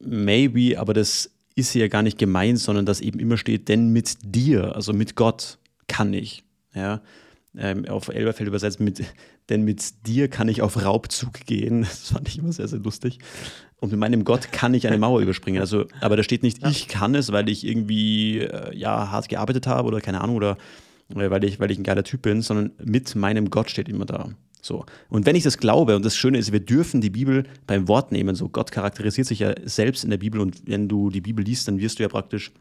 [0.00, 4.16] maybe, aber das ist ja gar nicht gemeint, sondern dass eben immer steht, denn mit
[4.22, 6.42] dir, also mit Gott, kann ich.
[6.74, 7.02] Ja
[7.56, 9.02] ähm, auf Elberfeld übersetzt mit,
[9.48, 11.80] denn mit dir kann ich auf Raubzug gehen.
[11.88, 13.18] Das fand ich immer sehr, sehr lustig.
[13.80, 15.60] Und mit meinem Gott kann ich eine Mauer überspringen.
[15.60, 19.66] Also, aber da steht nicht, ich kann es, weil ich irgendwie äh, ja, hart gearbeitet
[19.66, 20.56] habe oder keine Ahnung, oder
[21.14, 24.04] äh, weil, ich, weil ich ein geiler Typ bin, sondern mit meinem Gott steht immer
[24.04, 24.30] da.
[24.60, 24.84] So.
[25.08, 28.10] Und wenn ich das glaube, und das Schöne ist, wir dürfen die Bibel beim Wort
[28.10, 28.34] nehmen.
[28.34, 31.68] So, Gott charakterisiert sich ja selbst in der Bibel und wenn du die Bibel liest,
[31.68, 32.52] dann wirst du ja praktisch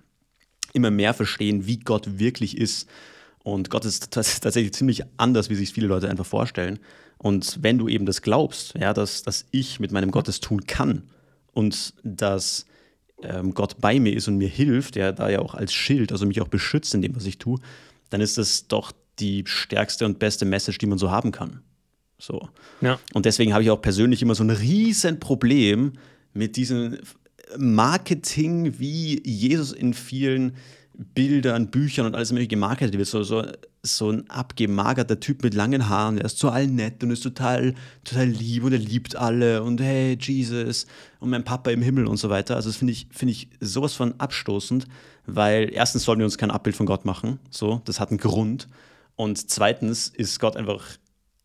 [0.73, 2.87] immer mehr verstehen, wie Gott wirklich ist
[3.47, 6.79] Und Gott ist tatsächlich ziemlich anders, wie sich viele Leute einfach vorstellen.
[7.17, 10.65] Und wenn du eben das glaubst, ja, dass, dass ich mit meinem Gott das tun
[10.67, 11.03] kann
[11.53, 12.65] und dass
[13.23, 16.25] ähm, Gott bei mir ist und mir hilft, der da ja auch als Schild, also
[16.25, 17.57] mich auch beschützt in dem, was ich tue,
[18.09, 21.61] dann ist das doch die stärkste und beste Message, die man so haben kann.
[22.19, 22.49] So.
[22.81, 22.99] Ja.
[23.13, 25.93] Und deswegen habe ich auch persönlich immer so ein riesen Problem
[26.33, 26.97] mit diesem
[27.57, 30.57] Marketing, wie Jesus in vielen
[30.97, 33.07] Bildern, Büchern und alles mögliche gemarketet wird.
[33.07, 33.43] So, so,
[33.83, 38.25] so ein abgemagerter Typ mit langen Haaren, der ist total nett und ist total, total
[38.25, 40.87] lieb und er liebt alle und hey, Jesus
[41.19, 42.55] und mein Papa im Himmel und so weiter.
[42.55, 44.87] Also das finde ich, finde ich sowas von abstoßend,
[45.27, 47.39] weil erstens sollten wir uns kein Abbild von Gott machen.
[47.51, 48.67] So, das hat einen Grund.
[49.15, 50.83] Und zweitens ist Gott einfach,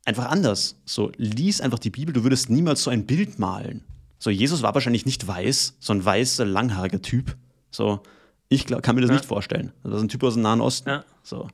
[0.07, 0.77] einfach anders.
[0.87, 3.85] So, lies einfach die Bibel, du würdest niemals so ein Bild malen.
[4.19, 7.37] So, Jesus war wahrscheinlich nicht weiß, so ein weißer, langhaariger Typ.
[7.71, 8.03] So,
[8.53, 9.17] ich glaub, kann mir das ja.
[9.17, 9.73] nicht vorstellen.
[9.83, 10.91] Das ist ein Typ aus dem Nahen Osten.
[10.91, 11.05] Ja.
[11.23, 11.49] So.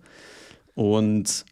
[0.74, 1.44] Und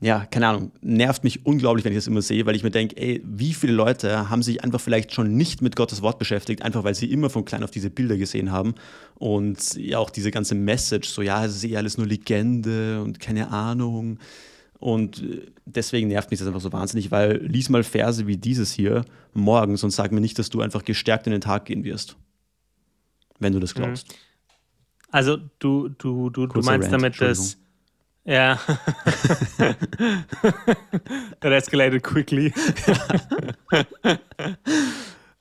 [0.00, 2.96] ja, keine Ahnung, nervt mich unglaublich, wenn ich das immer sehe, weil ich mir denke,
[2.96, 6.84] ey, wie viele Leute haben sich einfach vielleicht schon nicht mit Gottes Wort beschäftigt, einfach
[6.84, 8.74] weil sie immer von klein auf diese Bilder gesehen haben
[9.14, 13.20] und ja auch diese ganze Message, so ja, es ist eh alles nur Legende und
[13.20, 14.18] keine Ahnung.
[14.78, 18.72] Und äh, deswegen nervt mich das einfach so wahnsinnig, weil lies mal Verse wie dieses
[18.72, 22.16] hier morgens und sag mir nicht, dass du einfach gestärkt in den Tag gehen wirst
[23.38, 23.82] wenn du das mhm.
[25.14, 27.56] Also du, du, du, du meinst Rant, damit, dass
[28.24, 28.56] ja.
[31.38, 32.52] That escalated quickly.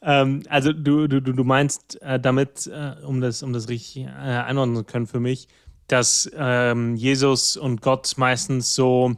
[0.04, 4.10] ähm, also du, du, du meinst äh, damit, äh, um, das, um das richtig äh,
[4.10, 5.48] einordnen zu können für mich,
[5.88, 9.16] dass ähm, Jesus und Gott meistens so,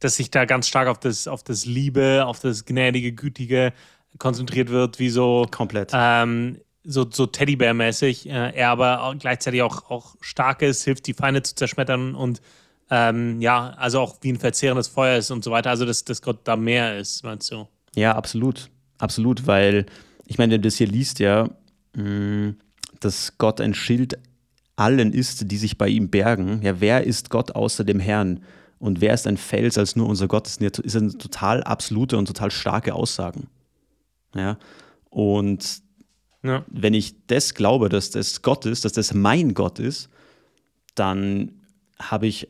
[0.00, 3.72] dass sich da ganz stark auf das, auf das Liebe, auf das gnädige, gütige
[4.18, 9.90] konzentriert wird, wie so komplett ähm, so, so Teddybär-mäßig, äh, er aber auch gleichzeitig auch,
[9.90, 12.40] auch stark ist, hilft, die Feinde zu zerschmettern und
[12.90, 15.70] ähm, ja, also auch wie ein verzehrendes Feuer ist und so weiter.
[15.70, 17.66] Also, dass, dass Gott da mehr ist, meinst du?
[17.94, 18.70] Ja, absolut.
[18.98, 19.86] Absolut, weil
[20.26, 21.48] ich meine, wenn du das hier liest, ja,
[21.94, 22.56] mh, mm,
[23.00, 24.18] dass Gott ein Schild
[24.76, 26.60] allen ist, die sich bei ihm bergen.
[26.62, 28.40] Ja, wer ist Gott außer dem Herrn?
[28.78, 30.46] Und wer ist ein Fels als nur unser Gott?
[30.46, 33.48] Das sind ja total absolute und total starke Aussagen.
[34.34, 34.58] Ja.
[35.10, 35.82] Und
[36.44, 36.64] ja.
[36.68, 40.10] Wenn ich das glaube, dass das Gott ist, dass das mein Gott ist,
[40.94, 41.52] dann
[41.98, 42.48] habe ich,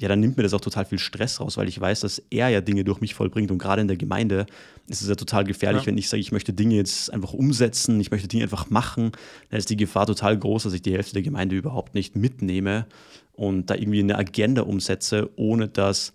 [0.00, 2.48] ja, dann nimmt mir das auch total viel Stress raus, weil ich weiß, dass er
[2.48, 3.50] ja Dinge durch mich vollbringt.
[3.50, 4.46] Und gerade in der Gemeinde
[4.86, 5.86] ist es ja total gefährlich, ja.
[5.88, 9.12] wenn ich sage, ich möchte Dinge jetzt einfach umsetzen, ich möchte Dinge einfach machen.
[9.50, 12.86] Dann ist die Gefahr total groß, dass ich die Hälfte der Gemeinde überhaupt nicht mitnehme
[13.32, 16.14] und da irgendwie eine Agenda umsetze, ohne dass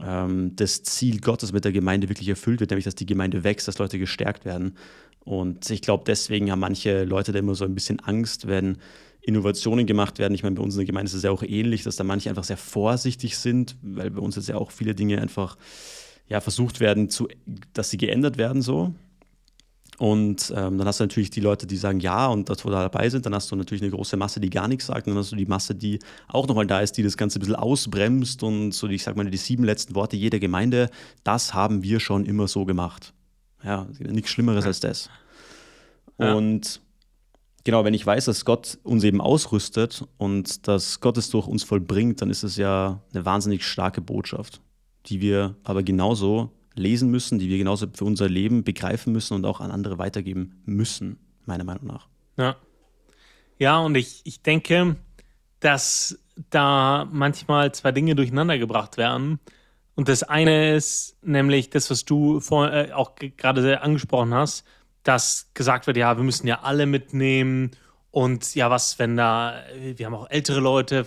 [0.00, 3.66] ähm, das Ziel Gottes mit der Gemeinde wirklich erfüllt wird, nämlich dass die Gemeinde wächst,
[3.66, 4.76] dass Leute gestärkt werden.
[5.24, 8.78] Und ich glaube, deswegen haben manche Leute da immer so ein bisschen Angst, wenn
[9.22, 10.34] Innovationen gemacht werden.
[10.34, 12.28] Ich meine, bei uns in der Gemeinde ist es ja auch ähnlich, dass da manche
[12.28, 15.56] einfach sehr vorsichtig sind, weil bei uns jetzt ja auch viele Dinge einfach
[16.28, 17.28] ja, versucht werden, zu,
[17.72, 18.94] dass sie geändert werden so.
[19.98, 23.26] Und ähm, dann hast du natürlich die Leute, die sagen ja und da dabei sind.
[23.26, 25.06] Dann hast du natürlich eine große Masse, die gar nichts sagt.
[25.06, 27.40] Und dann hast du die Masse, die auch nochmal da ist, die das Ganze ein
[27.40, 30.90] bisschen ausbremst und so, die, ich sag mal, die sieben letzten Worte jeder Gemeinde,
[31.22, 33.14] das haben wir schon immer so gemacht.
[33.64, 35.10] Ja, nichts Schlimmeres als das.
[36.18, 36.34] Ja.
[36.34, 36.80] Und
[37.64, 41.64] genau, wenn ich weiß, dass Gott uns eben ausrüstet und dass Gott es durch uns
[41.64, 44.60] vollbringt, dann ist es ja eine wahnsinnig starke Botschaft,
[45.06, 49.44] die wir aber genauso lesen müssen, die wir genauso für unser Leben begreifen müssen und
[49.44, 52.08] auch an andere weitergeben müssen, meiner Meinung nach.
[52.36, 52.56] Ja,
[53.58, 54.96] ja und ich, ich denke,
[55.60, 56.18] dass
[56.50, 59.38] da manchmal zwei Dinge durcheinander gebracht werden.
[59.94, 64.64] Und das eine ist nämlich das, was du vor, äh, auch gerade angesprochen hast,
[65.02, 67.70] dass gesagt wird, ja, wir müssen ja alle mitnehmen
[68.10, 71.06] und ja, was, wenn da, wir haben auch ältere Leute,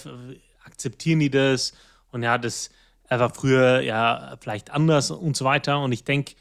[0.63, 1.73] akzeptieren die das
[2.11, 2.69] und ja, das
[3.09, 5.79] war früher ja vielleicht anders und so weiter.
[5.79, 6.35] Und ich denke,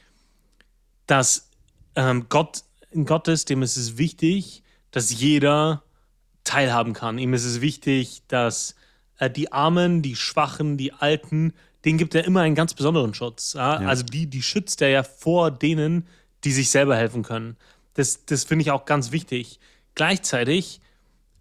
[1.07, 1.51] dass
[1.95, 2.65] ähm, Gott
[3.05, 5.83] Gott ist, dem ist es wichtig, dass jeder
[6.45, 7.19] teilhaben kann.
[7.19, 8.77] Ihm ist es wichtig, dass
[9.19, 11.53] äh, die Armen, die Schwachen, die Alten,
[11.87, 13.55] denen gibt er immer einen ganz besonderen Schutz.
[13.55, 13.81] Ja?
[13.81, 13.89] Ja.
[13.89, 16.07] Also die, die schützt er ja vor denen,
[16.45, 17.57] die sich selber helfen können.
[17.95, 19.61] Das, das finde ich auch ganz wichtig.
[19.95, 20.81] Gleichzeitig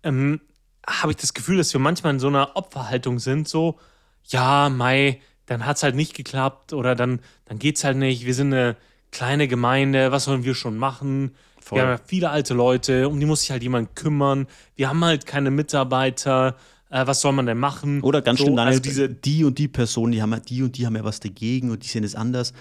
[0.04, 0.40] ähm,
[0.88, 3.80] habe ich das Gefühl, dass wir manchmal in so einer Opferhaltung sind, so,
[4.26, 8.26] ja, Mai, dann hat es halt nicht geklappt oder dann, dann geht es halt nicht.
[8.26, 8.78] Wir sind eine
[9.12, 11.36] kleine Gemeinde, was sollen wir schon machen?
[11.60, 11.78] Voll.
[11.80, 14.48] Wir haben ja viele alte Leute, um die muss sich halt jemand kümmern.
[14.76, 16.56] Wir haben halt keine Mitarbeiter.
[16.96, 18.02] Äh, was soll man denn machen?
[18.02, 20.78] Oder ganz so, schlimm, dann also diese die und die Person, die haben die und
[20.78, 22.54] die haben ja was dagegen und die sehen es anders.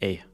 [0.00, 0.24] Ey,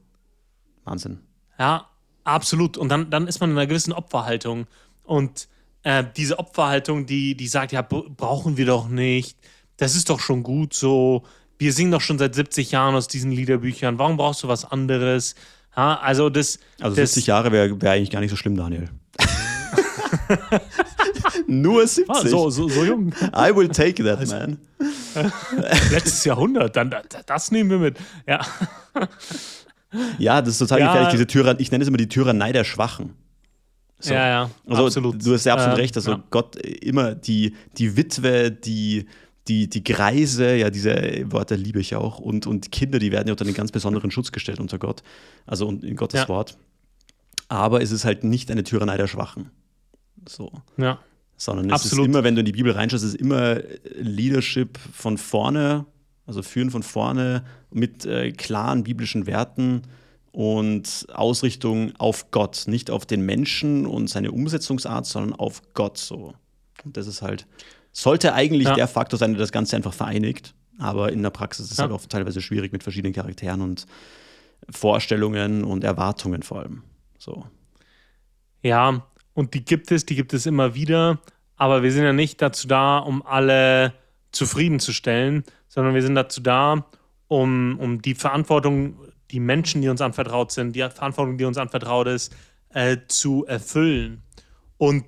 [0.85, 1.19] Wahnsinn.
[1.59, 1.87] Ja,
[2.23, 2.77] absolut.
[2.77, 4.65] Und dann, dann ist man in einer gewissen Opferhaltung.
[5.03, 5.47] Und
[5.83, 9.37] äh, diese Opferhaltung, die, die sagt, ja, brauchen wir doch nicht.
[9.77, 11.23] das ist doch schon gut so.
[11.59, 13.99] Wir singen doch schon seit 70 Jahren aus diesen Liederbüchern.
[13.99, 15.35] Warum brauchst du was anderes?
[15.77, 16.57] Ja, also das.
[16.79, 18.89] Also das, 70 Jahre wäre wär eigentlich gar nicht so schlimm, Daniel.
[21.47, 22.09] Nur 70.
[22.09, 23.13] Ah, so, so, so jung.
[23.35, 24.57] I will take that, also, man.
[25.91, 26.93] Letztes Jahrhundert, dann
[27.25, 27.97] das nehmen wir mit.
[28.27, 28.41] Ja.
[30.17, 30.87] Ja, das ist total ja.
[30.87, 31.61] gefährlich, diese Tyrannei.
[31.61, 33.13] Ich nenne es immer die Tyrannei der Schwachen.
[33.99, 34.13] So.
[34.13, 34.49] Ja, ja.
[34.67, 35.25] Also, absolut.
[35.25, 35.95] Du hast ja absolut äh, recht.
[35.95, 36.23] Also, ja.
[36.29, 39.05] Gott immer die, die Witwe, die,
[39.47, 43.33] die, die Greise, ja, diese Worte liebe ich auch, und, und Kinder, die werden ja
[43.33, 45.03] unter einen ganz besonderen Schutz gestellt unter Gott,
[45.45, 46.27] also in Gottes ja.
[46.27, 46.57] Wort.
[47.49, 49.51] Aber es ist halt nicht eine Tyrannei der Schwachen.
[50.27, 50.51] So.
[50.77, 50.99] Ja.
[51.37, 52.05] Sondern es Absolut.
[52.05, 53.57] ist immer, wenn du in die Bibel reinschaust, es ist immer
[53.95, 55.85] Leadership von vorne,
[56.25, 59.81] also Führen von vorne mit äh, klaren biblischen Werten
[60.31, 66.33] und Ausrichtung auf Gott, nicht auf den Menschen und seine Umsetzungsart, sondern auf Gott so.
[66.83, 67.45] Und das ist halt,
[67.91, 68.75] sollte eigentlich ja.
[68.75, 70.53] der Faktor sein, der das Ganze einfach vereinigt.
[70.79, 71.83] Aber in der Praxis ist es ja.
[71.83, 73.85] halt oft teilweise schwierig mit verschiedenen Charakteren und
[74.69, 76.83] Vorstellungen und Erwartungen vor allem.
[77.19, 77.45] So.
[78.61, 81.19] Ja, und die gibt es, die gibt es immer wieder.
[81.55, 83.93] Aber wir sind ja nicht dazu da, um alle
[84.31, 86.85] zufriedenzustellen, sondern wir sind dazu da,
[87.27, 88.97] um, um die Verantwortung,
[89.31, 92.35] die Menschen, die uns anvertraut sind, die Verantwortung, die uns anvertraut ist,
[92.69, 94.23] äh, zu erfüllen.
[94.77, 95.05] Und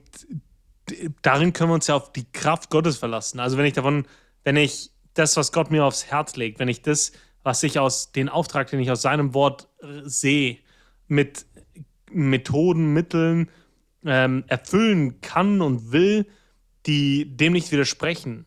[1.22, 3.40] darin können wir uns ja auf die Kraft Gottes verlassen.
[3.40, 4.08] Also wenn ich davon,
[4.44, 7.12] wenn ich das, was Gott mir aufs Herz legt, wenn ich das,
[7.44, 10.60] was ich aus den Auftrag, den ich aus seinem Wort äh, sehe,
[11.08, 11.46] mit
[12.12, 13.50] Methoden, Mitteln
[14.06, 16.26] ähm, erfüllen kann und will,
[16.86, 18.46] die dem nicht widersprechen.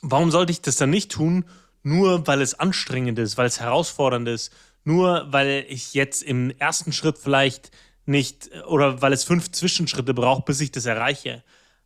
[0.00, 1.44] Warum sollte ich das dann nicht tun,
[1.82, 4.52] nur weil es anstrengend ist, weil es herausfordernd ist,
[4.84, 7.70] nur weil ich jetzt im ersten Schritt vielleicht
[8.04, 11.44] nicht oder weil es fünf Zwischenschritte braucht, bis ich das erreiche.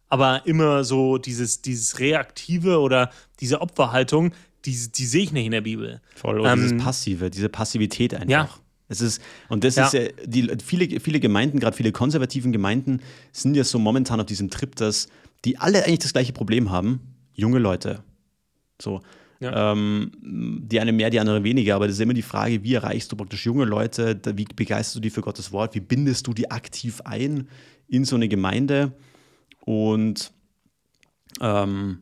[0.09, 3.11] Aber immer so dieses, dieses Reaktive oder
[3.41, 4.33] diese Opferhaltung,
[4.65, 6.01] die, die sehe ich nicht in der Bibel.
[6.15, 8.29] Voll, oder ähm, dieses Passive, diese Passivität einfach.
[8.29, 8.49] Ja.
[8.89, 9.87] Es ist, und das ja.
[9.87, 13.01] ist ja, die, viele, viele Gemeinden, gerade viele konservativen Gemeinden,
[13.33, 15.09] sind ja so momentan auf diesem Trip, dass
[15.45, 17.01] die alle eigentlich das gleiche Problem haben.
[17.35, 18.03] Junge Leute.
[18.81, 19.01] So.
[19.41, 19.73] Ja.
[19.73, 23.13] Ähm, die eine mehr, die andere weniger, aber das ist immer die Frage, wie erreichst
[23.13, 26.51] du praktisch junge Leute, wie begeisterst du die für Gottes Wort, wie bindest du die
[26.51, 27.49] aktiv ein
[27.87, 28.93] in so eine Gemeinde
[29.61, 30.33] und
[31.41, 31.99] ähm,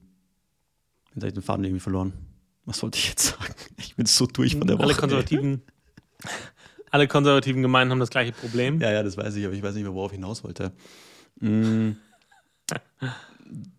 [1.08, 2.12] jetzt habe ich den Faden irgendwie verloren.
[2.66, 3.54] Was wollte ich jetzt sagen?
[3.78, 4.84] Ich bin so durch von der Woche.
[4.84, 5.62] Alle konservativen,
[6.94, 8.80] alle konservativen Gemeinden haben das gleiche Problem.
[8.80, 10.70] Ja, ja, das weiß ich, aber ich weiß nicht mehr, worauf ich hinaus wollte.
[11.40, 11.96] Hm.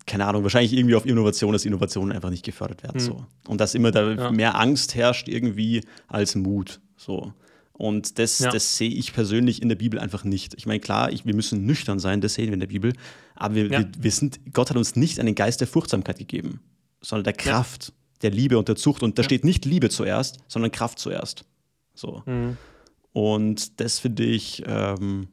[0.06, 3.00] keine Ahnung, wahrscheinlich irgendwie auf Innovation, dass Innovationen einfach nicht gefördert werden.
[3.00, 3.06] Hm.
[3.06, 3.26] So.
[3.48, 4.30] Und dass immer da ja.
[4.30, 6.80] mehr Angst herrscht irgendwie als Mut.
[6.98, 7.32] So.
[7.72, 8.50] Und das, ja.
[8.50, 10.52] das sehe ich persönlich in der Bibel einfach nicht.
[10.58, 12.92] Ich meine, klar, ich, wir müssen nüchtern sein, das sehen wir in der Bibel,
[13.34, 13.78] aber wir, ja.
[13.78, 16.60] wir, wir, sind, Gott hat uns nicht einen Geist der Furchtsamkeit gegeben,
[17.00, 19.02] sondern der Kraft, der Liebe und der Zucht.
[19.02, 21.46] Und da steht nicht Liebe zuerst, sondern Kraft zuerst.
[21.94, 22.22] So.
[22.26, 22.58] Mhm.
[23.16, 25.28] Und das finde ich, ähm,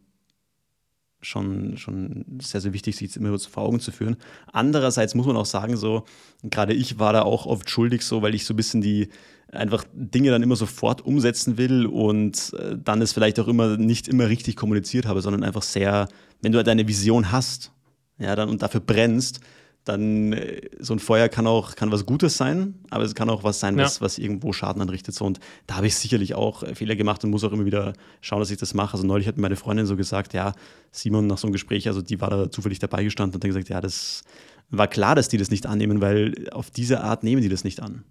[1.19, 4.15] schon, schon sehr, sehr wichtig, sich immer so vor Augen zu führen.
[4.53, 6.05] Andererseits muss man auch sagen, so,
[6.43, 9.09] gerade ich war da auch oft schuldig, so, weil ich so ein bisschen die
[9.51, 14.07] einfach Dinge dann immer sofort umsetzen will und äh, dann es vielleicht auch immer nicht
[14.07, 16.07] immer richtig kommuniziert habe, sondern einfach sehr,
[16.41, 17.73] wenn du deine Vision hast,
[18.17, 19.41] ja, dann und dafür brennst,
[19.83, 23.43] dann äh, so ein Feuer kann auch kann was Gutes sein, aber es kann auch
[23.43, 24.01] was sein, was, ja.
[24.01, 25.15] was irgendwo Schaden anrichtet.
[25.15, 25.25] So.
[25.25, 28.39] Und da habe ich sicherlich auch äh, Fehler gemacht und muss auch immer wieder schauen,
[28.39, 28.93] dass ich das mache.
[28.93, 30.53] Also neulich hat meine Freundin so gesagt, ja,
[30.91, 33.69] Simon nach so einem Gespräch, also die war da zufällig dabei gestanden und hat gesagt,
[33.69, 34.23] ja, das
[34.69, 37.81] war klar, dass die das nicht annehmen, weil auf diese Art nehmen die das nicht
[37.81, 38.03] an.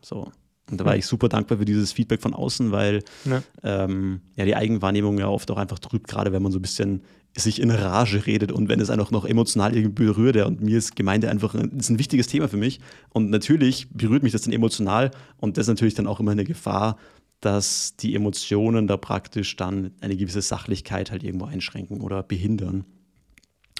[0.00, 0.32] So.
[0.70, 1.00] Und da war hm.
[1.00, 3.42] ich super dankbar für dieses Feedback von außen, weil ja.
[3.62, 7.02] Ähm, ja die Eigenwahrnehmung ja oft auch einfach trübt, gerade wenn man so ein bisschen
[7.34, 10.36] sich in Rage redet und wenn es einfach noch emotional irgendwie berührt.
[10.36, 12.80] Und mir ist Gemeinde einfach ein, ist ein wichtiges Thema für mich.
[13.10, 16.44] Und natürlich berührt mich das dann emotional und das ist natürlich dann auch immer eine
[16.44, 16.98] Gefahr,
[17.40, 22.84] dass die Emotionen da praktisch dann eine gewisse Sachlichkeit halt irgendwo einschränken oder behindern.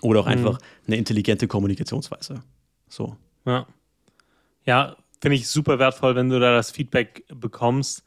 [0.00, 0.32] Oder auch mhm.
[0.32, 2.42] einfach eine intelligente Kommunikationsweise.
[2.88, 3.16] So.
[3.44, 3.66] Ja.
[4.64, 8.04] Ja, finde ich super wertvoll, wenn du da das Feedback bekommst.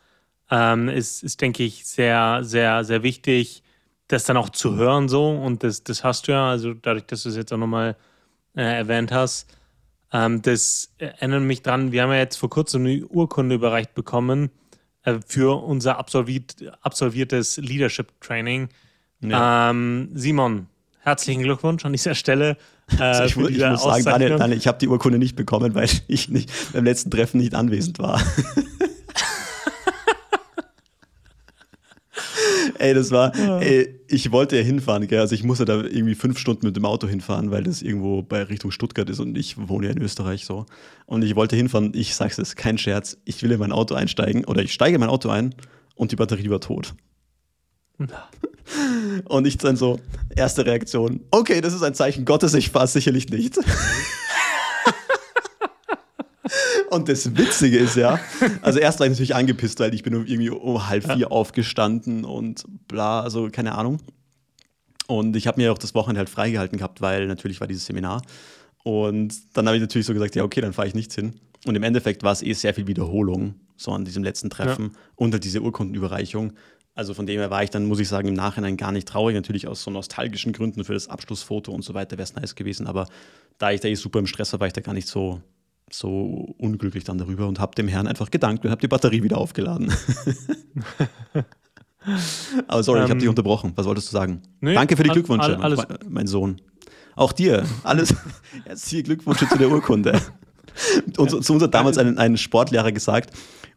[0.52, 3.64] Ähm, ist, ist, denke ich, sehr, sehr, sehr wichtig
[4.08, 7.24] das dann auch zu hören so und das, das hast du ja, also dadurch, dass
[7.24, 7.96] du es jetzt auch nochmal
[8.56, 9.48] äh, erwähnt hast,
[10.12, 14.50] ähm, das erinnert mich dran, wir haben ja jetzt vor kurzem eine Urkunde überreicht bekommen
[15.04, 18.70] äh, für unser absolviert, absolviertes Leadership Training.
[19.22, 19.72] Ja.
[19.72, 20.68] Ähm, Simon,
[21.00, 22.58] herzlichen Glückwunsch an dieser Stelle.
[23.00, 25.90] Äh, also ich, ich muss sagen, Daniel, Daniel, ich habe die Urkunde nicht bekommen, weil
[26.08, 28.22] ich nicht, beim letzten Treffen nicht anwesend war.
[32.80, 35.20] ey, das war, ey, ich wollte ja hinfahren, gell?
[35.20, 38.44] also ich musste da irgendwie fünf Stunden mit dem Auto hinfahren, weil das irgendwo bei
[38.44, 40.66] Richtung Stuttgart ist und ich wohne ja in Österreich so.
[41.06, 44.46] Und ich wollte hinfahren, ich sag's es, kein Scherz, ich will in mein Auto einsteigen
[44.46, 45.56] oder ich steige in mein Auto ein
[45.96, 46.94] und die Batterie war tot.
[49.26, 50.00] Und ich dann so,
[50.36, 53.60] erste Reaktion, okay, das ist ein Zeichen Gottes, ich fahre sicherlich nicht.
[56.90, 58.20] Und das Witzige ist ja,
[58.62, 61.28] also erst war ich natürlich angepisst, weil ich bin irgendwie um halb vier ja.
[61.28, 64.00] aufgestanden und bla, also keine Ahnung.
[65.08, 68.22] Und ich habe mir auch das Wochenende halt freigehalten gehabt, weil natürlich war dieses Seminar.
[68.84, 71.34] Und dann habe ich natürlich so gesagt, ja, okay, dann fahre ich nichts hin.
[71.66, 75.00] Und im Endeffekt war es eh sehr viel Wiederholung, so an diesem letzten Treffen ja.
[75.16, 76.54] und halt diese Urkundenüberreichung.
[76.94, 79.36] Also von dem her war ich dann, muss ich sagen, im Nachhinein gar nicht traurig.
[79.36, 82.88] Natürlich aus so nostalgischen Gründen für das Abschlussfoto und so weiter wäre es nice gewesen.
[82.88, 83.08] Aber
[83.58, 85.42] da ich da eh super im Stress war, war ich da gar nicht so,
[85.92, 89.38] so unglücklich dann darüber und habe dem Herrn einfach gedankt und habe die Batterie wieder
[89.38, 89.94] aufgeladen.
[92.68, 93.74] Aber sorry, ähm, ich habe dich unterbrochen.
[93.76, 94.42] Was wolltest du sagen?
[94.62, 96.62] Nee, Danke für die all, Glückwünsche, all, mein, mein, Sohn.
[97.16, 97.66] Auch dir.
[97.84, 98.14] Alles.
[98.66, 100.22] Herzliche Glückwünsche zu der Urkunde.
[101.18, 103.34] Und zu, zu uns hat damals ein, ein Sportlehrer gesagt,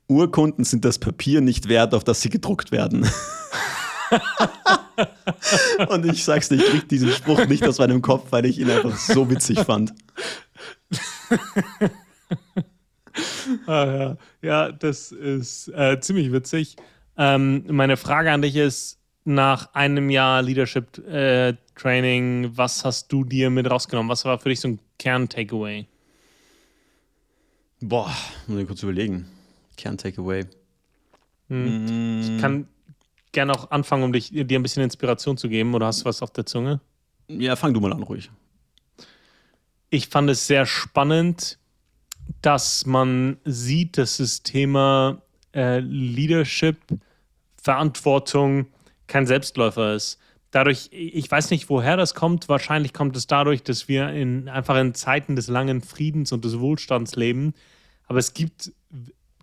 [0.09, 3.09] Urkunden sind das Papier nicht wert, auf das sie gedruckt werden.
[5.89, 8.71] Und ich sag's dir, ich krieg diesen Spruch nicht aus meinem Kopf, weil ich ihn
[8.71, 9.93] einfach so witzig fand.
[13.67, 14.17] ah, ja.
[14.43, 16.77] ja, das ist äh, ziemlich witzig.
[17.17, 23.25] Ähm, meine Frage an dich ist: Nach einem Jahr Leadership äh, Training, was hast du
[23.25, 24.11] dir mit rausgenommen?
[24.11, 25.87] Was war für dich so ein Kern-Takeaway?
[27.81, 28.13] Boah,
[28.47, 29.27] muss ich kurz überlegen.
[29.77, 30.47] Kern-Takeaway.
[31.49, 32.21] Hm.
[32.21, 32.67] Ich kann
[33.33, 35.75] gerne auch anfangen, um dich, dir ein bisschen Inspiration zu geben.
[35.75, 36.81] Oder hast du was auf der Zunge?
[37.29, 38.31] Ja, fang du mal an, ruhig.
[39.91, 41.59] Ich fand es sehr spannend,
[42.43, 45.23] dass man sieht, dass das Thema
[45.55, 46.79] äh, Leadership,
[47.63, 48.67] Verantwortung
[49.07, 50.19] kein Selbstläufer ist.
[50.51, 52.49] Dadurch, ich weiß nicht, woher das kommt.
[52.49, 56.59] Wahrscheinlich kommt es dadurch, dass wir in, einfach in Zeiten des langen Friedens und des
[56.59, 57.55] Wohlstands leben.
[58.07, 58.73] Aber es gibt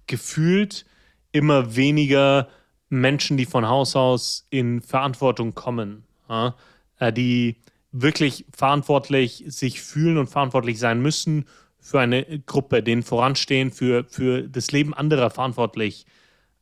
[0.07, 0.85] gefühlt
[1.31, 2.47] immer weniger
[2.89, 6.55] Menschen, die von Haus aus in Verantwortung kommen, ja?
[6.97, 7.57] Äh, die
[8.01, 11.45] wirklich verantwortlich sich fühlen und verantwortlich sein müssen
[11.79, 16.05] für eine Gruppe, denen voranstehen, für, für das Leben anderer verantwortlich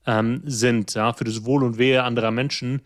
[0.05, 1.13] ähm, sind, ja?
[1.13, 2.81] für das Wohl und Wehe anderer Menschen.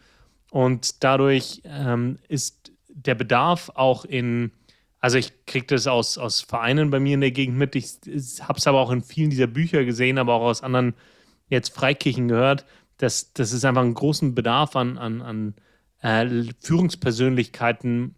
[0.51, 4.51] Und dadurch ähm, ist der Bedarf auch in
[4.99, 7.75] also ich kriege das aus, aus Vereinen bei mir in der Gegend mit.
[7.75, 7.99] Ich,
[8.41, 10.95] habe es aber auch in vielen dieser Bücher gesehen, aber auch aus anderen
[11.49, 12.65] jetzt Freikirchen gehört,
[12.97, 15.53] dass, dass es einfach einen großen Bedarf an, an, an
[16.01, 18.15] äh, Führungspersönlichkeiten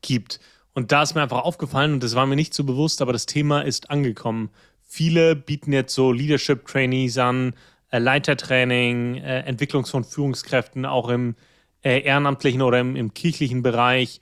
[0.00, 0.40] gibt.
[0.74, 3.26] Und da ist mir einfach aufgefallen, und das war mir nicht so bewusst, aber das
[3.26, 4.50] Thema ist angekommen.
[4.80, 7.54] Viele bieten jetzt so Leadership-Trainees an,
[7.90, 11.34] äh, Leitertraining, äh, Entwicklung von Führungskräften, auch im
[11.82, 14.20] äh, ehrenamtlichen oder im, im kirchlichen Bereich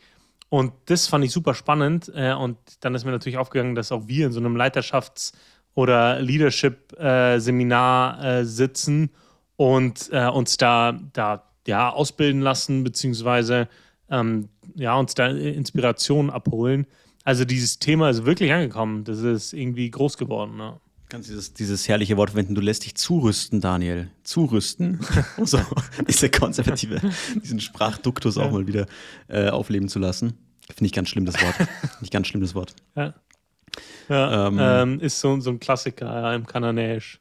[0.51, 2.13] und das fand ich super spannend.
[2.15, 5.33] Äh, und dann ist mir natürlich aufgegangen, dass auch wir in so einem Leiterschafts-
[5.75, 9.09] oder Leadership-Seminar äh, sitzen
[9.57, 13.69] und äh, uns da, da ja, ausbilden lassen, beziehungsweise
[14.11, 16.87] ähm, ja, uns da Inspiration abholen.
[17.25, 19.05] Also dieses Thema ist wirklich angekommen.
[19.05, 20.57] Das ist irgendwie groß geworden.
[20.57, 20.81] Ne?
[21.09, 24.11] Kannst dieses, dieses herrliche Wort verwenden, du lässt dich zurüsten, Daniel.
[24.23, 25.01] Zurüsten.
[25.43, 25.61] so
[26.09, 27.01] diese konservative,
[27.43, 28.45] diesen Sprachduktus ja.
[28.45, 28.87] auch mal wieder
[29.29, 30.35] äh, aufleben zu lassen.
[30.69, 31.69] Finde ich ganz schlimm, das Wort.
[32.01, 32.75] Nicht ganz schlimm, das Wort.
[32.95, 33.15] Ja.
[34.09, 37.21] ja ähm, ähm, ist so, so ein Klassiker ja, im Kananäisch.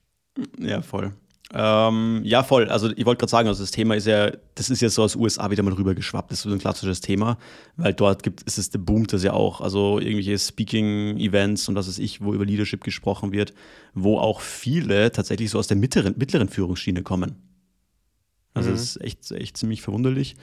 [0.60, 1.14] Ja, voll.
[1.52, 2.70] Ähm, ja, voll.
[2.70, 5.14] Also ich wollte gerade sagen, also das Thema ist ja, das ist ja so aus
[5.14, 6.32] den USA wieder mal rübergeschwappt.
[6.32, 7.38] Das ist so ein klassisches Thema,
[7.76, 9.60] weil dort gibt ist es der boomt das ja auch.
[9.60, 13.54] Also irgendwelche Speaking-Events und was weiß ich, wo über Leadership gesprochen wird,
[13.96, 17.36] wo auch viele tatsächlich so aus der mittleren, mittleren Führungsschiene kommen.
[18.54, 18.74] Also mhm.
[18.74, 20.36] das ist echt, echt ziemlich verwunderlich.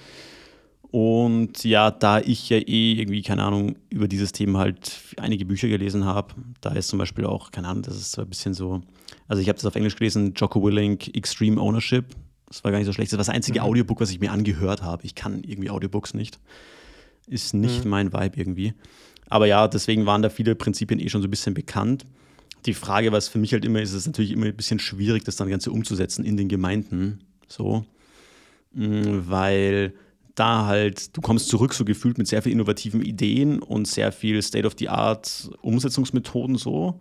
[0.91, 5.69] Und ja, da ich ja eh irgendwie, keine Ahnung, über dieses Thema halt einige Bücher
[5.69, 8.83] gelesen habe, da ist zum Beispiel auch, keine Ahnung, das ist so ein bisschen so,
[9.29, 12.15] also ich habe das auf Englisch gelesen, Jocko Willink, Extreme Ownership.
[12.49, 13.13] Das war gar nicht so schlecht.
[13.13, 13.67] Das war das einzige mhm.
[13.67, 15.05] Audiobook, was ich mir angehört habe.
[15.05, 16.39] Ich kann irgendwie Audiobooks nicht.
[17.27, 17.91] Ist nicht mhm.
[17.91, 18.75] mein Vibe irgendwie.
[19.29, 22.05] Aber ja, deswegen waren da viele Prinzipien eh schon so ein bisschen bekannt.
[22.65, 25.37] Die Frage, was für mich halt immer ist, ist natürlich immer ein bisschen schwierig, das
[25.37, 27.25] dann Ganze umzusetzen in den Gemeinden.
[27.49, 27.85] So.
[28.73, 29.95] Mm, weil
[30.37, 34.41] da halt, du kommst zurück so gefühlt mit sehr viel innovativen Ideen und sehr viel
[34.43, 37.01] State-of-the-Art Umsetzungsmethoden so.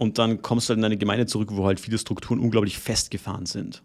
[0.00, 3.44] Und dann kommst du halt in eine Gemeinde zurück, wo halt viele Strukturen unglaublich festgefahren
[3.44, 3.82] sind.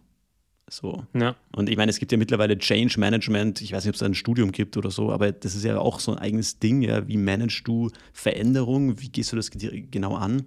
[0.70, 1.04] So.
[1.12, 1.36] Ja.
[1.54, 4.06] Und ich meine, es gibt ja mittlerweile Change Management, ich weiß nicht, ob es da
[4.06, 7.06] ein Studium gibt oder so, aber das ist ja auch so ein eigenes Ding, ja.
[7.06, 8.98] Wie managst du Veränderung?
[8.98, 10.46] Wie gehst du das genau an?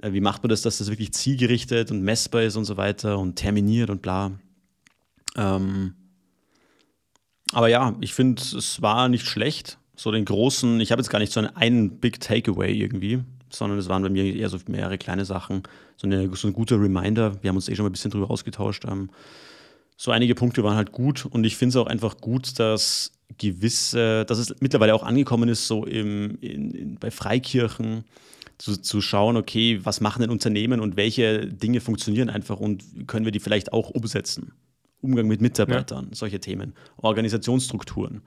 [0.00, 3.18] Äh, wie macht man das, dass das wirklich zielgerichtet und messbar ist und so weiter
[3.18, 4.30] und terminiert und bla.
[5.36, 5.94] Ähm,
[7.52, 9.78] Aber ja, ich finde, es war nicht schlecht.
[9.96, 13.78] So den großen, ich habe jetzt gar nicht so einen, einen Big Takeaway irgendwie, sondern
[13.78, 15.62] es waren bei mir eher so mehrere kleine Sachen.
[15.96, 17.42] So, eine, so ein guter Reminder.
[17.42, 18.84] Wir haben uns eh schon mal ein bisschen drüber ausgetauscht.
[18.86, 19.10] Ähm,
[19.96, 24.24] so einige Punkte waren halt gut und ich finde es auch einfach gut, dass gewisse,
[24.24, 28.04] dass es mittlerweile auch angekommen ist, so im, in, in, bei Freikirchen
[28.58, 33.24] zu, zu schauen, okay, was machen denn Unternehmen und welche Dinge funktionieren einfach und können
[33.24, 34.52] wir die vielleicht auch umsetzen.
[35.00, 36.14] Umgang mit Mitarbeitern, ja.
[36.14, 38.22] solche Themen, Organisationsstrukturen.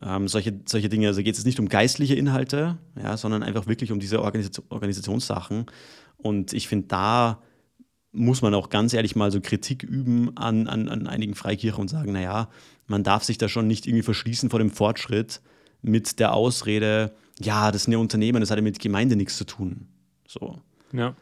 [0.00, 3.92] Ähm, solche, solche Dinge, also geht es nicht um geistliche Inhalte, ja, sondern einfach wirklich
[3.92, 5.66] um diese Organisation, Organisationssachen.
[6.16, 7.42] Und ich finde, da
[8.12, 11.88] muss man auch ganz ehrlich mal so Kritik üben an, an, an einigen Freikirchen und
[11.88, 12.48] sagen, naja,
[12.86, 15.40] man darf sich da schon nicht irgendwie verschließen vor dem Fortschritt
[15.80, 19.44] mit der Ausrede, ja, das sind ja Unternehmen, das hat ja mit Gemeinde nichts zu
[19.44, 19.88] tun.
[20.28, 20.60] So.
[20.92, 21.14] Ja.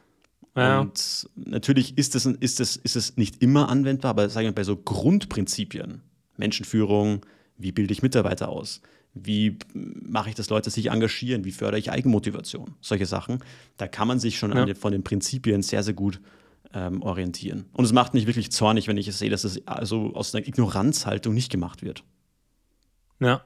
[0.56, 0.80] ja.
[0.80, 4.76] Und natürlich ist es, ist, es, ist nicht immer anwendbar, aber sagen wir bei so
[4.76, 6.02] Grundprinzipien,
[6.36, 7.24] Menschenführung,
[7.60, 8.80] wie bilde ich Mitarbeiter aus?
[9.12, 11.44] Wie mache ich, dass Leute sich engagieren?
[11.44, 12.76] Wie fördere ich Eigenmotivation?
[12.80, 13.40] Solche Sachen.
[13.76, 14.74] Da kann man sich schon ja.
[14.74, 16.20] von den Prinzipien sehr, sehr gut
[16.72, 17.66] ähm, orientieren.
[17.72, 20.46] Und es macht mich wirklich zornig, wenn ich es sehe, dass es also aus einer
[20.46, 22.04] Ignoranzhaltung nicht gemacht wird.
[23.18, 23.42] Ja.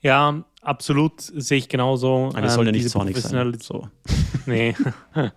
[0.00, 2.30] Ja, absolut sehe ich genauso.
[2.34, 3.58] Aber es soll ja ähm, nicht zornig sein.
[3.60, 3.88] So.
[4.44, 4.74] Nee.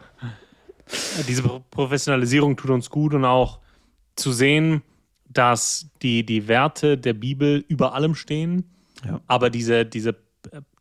[1.27, 3.59] diese Professionalisierung tut uns gut und auch
[4.15, 4.81] zu sehen,
[5.35, 8.71] dass die, die Werte der Bibel über allem stehen,
[9.05, 9.21] ja.
[9.27, 10.15] aber diese, diese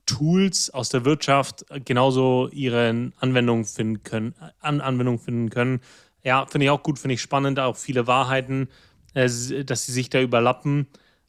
[0.07, 5.81] Tools aus der Wirtschaft genauso ihre Anwendung finden können, An Anwendung finden können.
[6.23, 8.69] Ja, finde ich auch gut, finde ich spannend, auch viele Wahrheiten,
[9.15, 9.29] äh,
[9.65, 10.87] dass sie sich da überlappen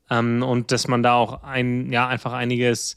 [0.10, 2.96] ähm, und dass man da auch ein, ja, einfach einiges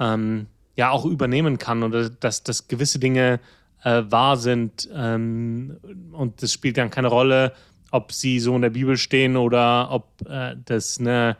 [0.00, 3.40] ähm, ja auch übernehmen kann oder dass, dass gewisse Dinge
[3.84, 5.78] äh, wahr sind ähm,
[6.12, 7.52] und das spielt dann keine Rolle,
[7.90, 11.36] ob sie so in der Bibel stehen oder ob äh, das eine,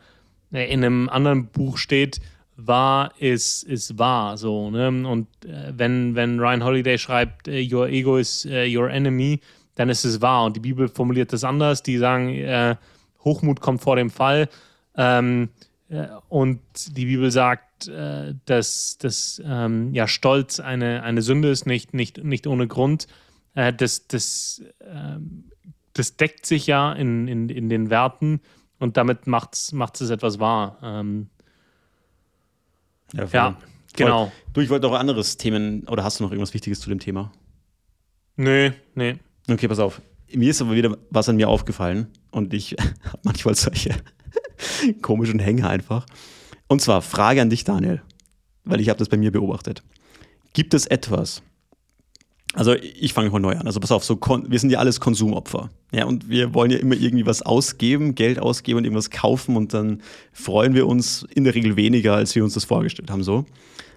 [0.51, 2.21] in einem anderen Buch steht
[2.57, 4.37] wahr ist, ist wahr.
[4.37, 4.87] So, ne?
[5.07, 9.39] Und äh, wenn, wenn Ryan Holiday schreibt, äh, Your ego is uh, your enemy,
[9.75, 10.45] dann ist es wahr.
[10.45, 11.83] Und die Bibel formuliert das anders.
[11.83, 12.75] Die sagen, äh,
[13.23, 14.49] Hochmut kommt vor dem Fall.
[14.95, 15.49] Ähm,
[15.89, 16.59] äh, und
[16.97, 17.65] die Bibel sagt,
[18.45, 23.05] dass, dass ähm, ja, Stolz eine, eine Sünde ist, nicht, nicht, nicht ohne Grund.
[23.53, 25.51] das, das, ähm,
[25.97, 28.41] das deckt sich ja in, in, in den Werten
[28.79, 30.77] und damit macht es etwas wahr.
[30.83, 31.29] Ähm,
[33.13, 33.57] ja, ja
[33.95, 34.31] genau.
[34.53, 37.31] Du, ich wollte noch anderes Themen, oder hast du noch irgendwas Wichtiges zu dem Thema?
[38.35, 39.17] Nee, nee.
[39.49, 40.01] Okay, pass auf.
[40.31, 42.71] Mir ist aber wieder was an mir aufgefallen und ich
[43.03, 43.95] habe manchmal solche
[45.01, 46.05] komischen Hänge einfach.
[46.67, 48.01] Und zwar Frage an dich, Daniel,
[48.65, 49.83] weil ich habe das bei mir beobachtet.
[50.53, 51.41] Gibt es etwas,
[52.57, 53.67] also ich fange von neu an.
[53.67, 55.69] Also pass auf, so wir sind ja alles Konsumopfer.
[55.91, 59.75] Ja, und wir wollen ja immer irgendwie was ausgeben, Geld ausgeben und irgendwas kaufen und
[59.75, 60.01] dann
[60.33, 63.21] freuen wir uns in der Regel weniger, als wir uns das vorgestellt haben.
[63.21, 63.45] So.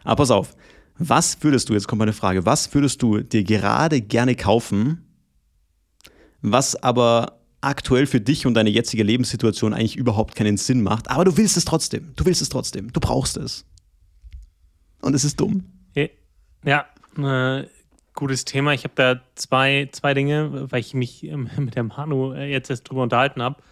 [0.05, 0.55] Aber pass auf,
[0.99, 5.07] was würdest du, jetzt kommt meine Frage, was würdest du dir gerade gerne kaufen,
[6.43, 11.25] was aber aktuell für dich und deine jetzige Lebenssituation eigentlich überhaupt keinen Sinn macht, aber
[11.25, 13.65] du willst es trotzdem, du willst es trotzdem, du brauchst es.
[15.01, 15.65] Und es ist dumm.
[16.63, 16.85] Ja,
[17.17, 17.65] äh,
[18.15, 18.73] gutes Thema.
[18.73, 22.71] Ich habe da zwei, zwei Dinge, weil ich mich ähm, mit dem Manu äh, jetzt
[22.71, 23.63] erst drüber unterhalten habe.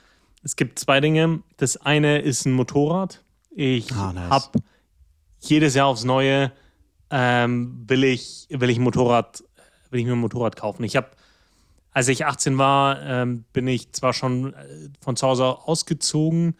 [0.43, 1.43] Es gibt zwei Dinge.
[1.57, 3.22] Das eine ist ein Motorrad.
[3.51, 4.30] Ich ah, nice.
[4.30, 4.61] habe
[5.41, 6.53] jedes Jahr aufs Neue
[7.11, 9.43] ähm, will ich will ich Motorrad
[9.91, 10.84] will ich mir ein Motorrad kaufen.
[10.84, 11.09] Ich habe
[11.93, 16.57] als ich 18 war, ähm, bin ich zwar schon äh, von zu Hause ausgezogen,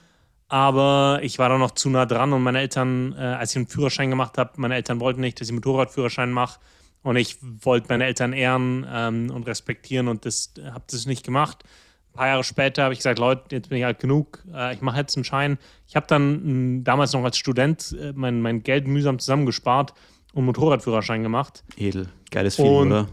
[0.49, 3.67] aber ich war da noch zu nah dran und meine Eltern, äh, als ich einen
[3.69, 6.59] Führerschein gemacht habe, meine Eltern wollten nicht, dass ich einen Motorradführerschein mache.
[7.03, 11.65] Und ich wollte meine Eltern ehren ähm, und respektieren und das habe das nicht gemacht.
[12.13, 14.81] Ein paar Jahre später habe ich gesagt, Leute, jetzt bin ich alt genug, äh, ich
[14.81, 15.59] mache jetzt einen Schein.
[15.87, 19.95] Ich habe dann mh, damals noch als Student äh, mein, mein Geld mühsam zusammengespart
[20.35, 21.63] und Motorradführerschein gemacht.
[21.77, 23.09] Edel, geiles Feeling, oder?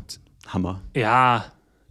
[0.48, 0.82] Hammer.
[0.96, 1.46] Ja,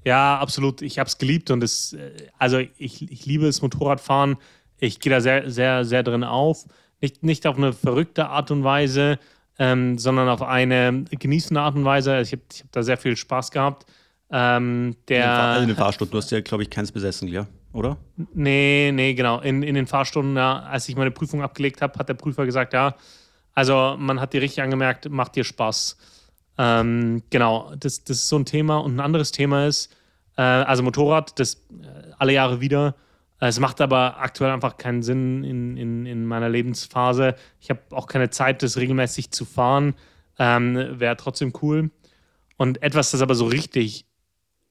[0.05, 0.83] ja, absolut.
[0.83, 4.37] Ich habe es geliebt und es, äh, also ich, ich liebe es Motorradfahren.
[4.79, 6.67] Ich gehe da sehr, sehr, sehr drin auf.
[7.01, 9.19] Nicht, nicht auf eine verrückte Art und Weise,
[9.59, 12.21] ähm, sondern auf eine genießende Art und Weise.
[12.21, 13.87] Ich habe hab da sehr viel Spaß gehabt.
[14.31, 17.47] Ähm, der, also in den Fahrstunden, du hast ja, glaube ich, keins besessen, ja?
[17.75, 17.99] oder?
[18.33, 19.41] Nee, nee, genau.
[19.41, 22.73] In, in den Fahrstunden, ja, als ich meine Prüfung abgelegt habe, hat der Prüfer gesagt,
[22.73, 22.95] ja,
[23.53, 25.97] also man hat dir richtig angemerkt, macht dir Spaß.
[26.57, 28.79] Ähm, genau, das, das ist so ein Thema.
[28.79, 29.95] Und ein anderes Thema ist,
[30.37, 32.95] äh, also Motorrad, das äh, alle Jahre wieder
[33.41, 37.35] es macht aber aktuell einfach keinen Sinn in, in, in meiner Lebensphase.
[37.61, 39.95] Ich habe auch keine Zeit, das regelmäßig zu fahren.
[40.39, 41.91] Ähm, Wäre trotzdem cool.
[42.57, 44.07] Und etwas, das aber so richtig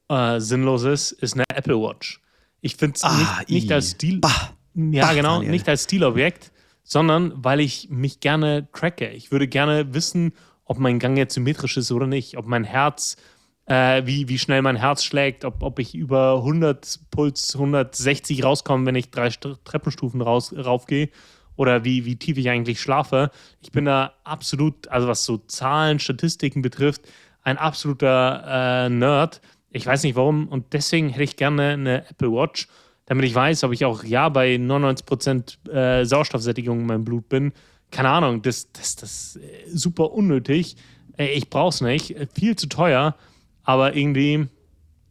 [0.10, 2.22] äh, sinnlos ist, ist eine Apple Watch.
[2.62, 4.20] Ich finde es ah, nicht, nicht, als Stil.
[4.20, 4.54] Bah.
[4.74, 5.52] ja, Ach, genau, Daniel.
[5.52, 6.52] nicht als Stilobjekt,
[6.84, 9.10] sondern weil ich mich gerne tracke.
[9.10, 10.34] Ich würde gerne wissen,
[10.66, 13.18] ob mein Gang jetzt symmetrisch ist oder nicht, ob mein Herz,
[13.66, 18.86] äh, wie, wie schnell mein Herz schlägt, ob, ob ich über 100 Puls 160 rauskomme,
[18.86, 21.10] wenn ich drei St Treppenstufen raufgehe
[21.56, 23.32] oder wie, wie tief ich eigentlich schlafe.
[23.62, 27.04] Ich bin da absolut, also was so Zahlen, Statistiken betrifft,
[27.44, 29.42] ein absoluter äh, Nerd.
[29.70, 32.68] Ich weiß nicht warum und deswegen hätte ich gerne eine Apple Watch,
[33.06, 37.54] damit ich weiß, ob ich auch ja bei 99% äh, Sauerstoffsättigung in meinem Blut bin.
[37.92, 40.76] Keine Ahnung, das, das, das ist super unnötig.
[41.18, 42.12] Äh, Ich brauch's nicht.
[42.16, 43.16] Äh, Viel zu teuer,
[43.64, 44.48] aber irgendwie.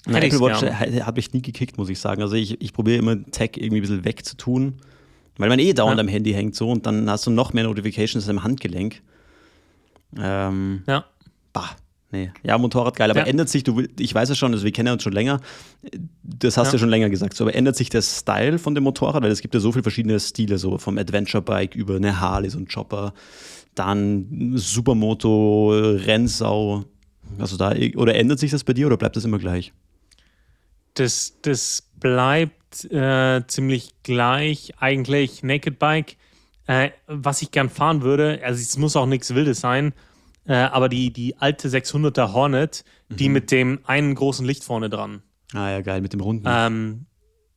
[0.07, 0.63] Na, hätte ich's Apple Watch
[1.07, 2.23] hat mich nie gekickt, muss ich sagen.
[2.23, 4.75] Also ich, ich probiere immer Tech irgendwie ein bisschen wegzutun,
[5.39, 6.03] weil man eh dauernd Ja.
[6.03, 9.01] am Handy hängt so und dann hast du noch mehr Notifications im Handgelenk.
[10.19, 11.05] Ähm, Ja.
[11.53, 11.71] bah,
[12.11, 12.31] nee.
[12.43, 13.27] Ja, Motorrad geil, aber Ja.
[13.27, 15.41] ändert sich, du, will- ich weiß es schon, also wir kennen uns schon länger,
[16.23, 16.71] das hast Ja.
[16.73, 19.31] du ja schon länger gesagt, so, aber ändert sich der Style von dem Motorrad, weil
[19.31, 22.67] es gibt ja so viele verschiedene Stile, so vom Adventure-Bike über eine Harley, so ein
[22.69, 23.15] Chopper,
[23.75, 26.85] dann Supermoto, Rennsau,
[27.39, 29.73] also da, oder ändert sich das bei dir oder bleibt das immer gleich?
[30.95, 34.75] Das, das bleibt äh, ziemlich gleich.
[34.79, 36.17] Eigentlich Naked Bike.
[36.67, 39.95] Äh, was ich gern fahren würde, also es muss auch nichts Wildes sein,
[40.47, 43.33] äh, aber die, die alte 600er Hornet, die Mhm.
[43.33, 45.23] mit dem einen großen Licht vorne dran.
[45.53, 46.47] Ah ja, geil, mit dem Runden.
[46.49, 47.07] Ähm,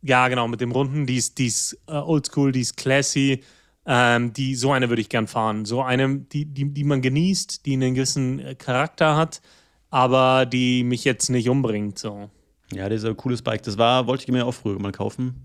[0.02, 3.44] ja, genau, mit dem Runden, die ist, die ist äh, oldschool, die ist classy.
[3.86, 5.66] Ähm, die, so eine würde ich gern fahren.
[5.66, 9.42] So eine, die, die, die man genießt, die einen gewissen äh, Charakter hat,
[9.96, 11.98] aber die mich jetzt nicht umbringt.
[11.98, 12.30] So.
[12.74, 13.64] Ja, das ist ein cooles Bike.
[13.64, 15.36] Das war, wollte ich mir auch früher mal kaufen.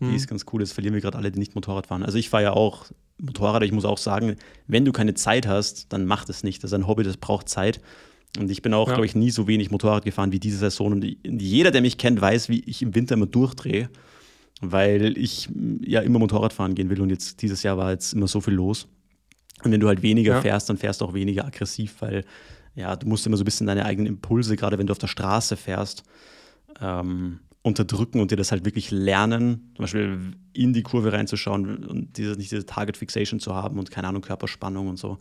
[0.00, 0.60] Die ist ganz cool.
[0.60, 2.02] Das verlieren wir gerade alle, die nicht Motorrad fahren.
[2.02, 2.86] Also ich fahre ja auch
[3.18, 3.62] Motorrad.
[3.62, 4.36] Ich muss auch sagen,
[4.66, 6.62] wenn du keine Zeit hast, dann mach das nicht.
[6.62, 7.80] Das ist ein Hobby, das braucht Zeit.
[8.38, 8.94] Und ich bin auch, Ja.
[8.94, 10.92] glaube ich, nie so wenig Motorrad gefahren wie diese Saison.
[10.92, 13.88] Und jeder, der mich kennt, weiß, wie ich im Winter immer durchdrehe,
[14.60, 17.00] weil ich mm, ja immer Motorrad fahren gehen will.
[17.00, 18.88] Und jetzt dieses Jahr war jetzt immer so viel los.
[19.64, 20.40] Und wenn du halt weniger Ja.
[20.42, 22.24] fährst, dann fährst du auch weniger aggressiv, weil
[22.76, 25.06] ja, du musst immer so ein bisschen deine eigenen Impulse, gerade wenn du auf der
[25.08, 26.04] Straße fährst,
[26.80, 30.18] ähm, unterdrücken und dir das halt wirklich lernen, zum Beispiel
[30.52, 34.22] in die Kurve reinzuschauen und diese, nicht diese Target Fixation zu haben und keine Ahnung,
[34.22, 35.18] Körperspannung und so.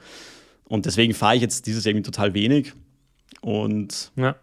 [0.66, 2.74] Und deswegen fahre ich jetzt dieses Jahr irgendwie total wenig
[3.42, 4.36] und Ja.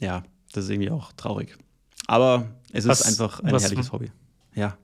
[0.00, 1.56] ja, das ist irgendwie auch traurig.
[2.06, 4.10] Aber es Was- ist einfach ein was- herrliches Hobby.
[4.54, 4.76] Ja.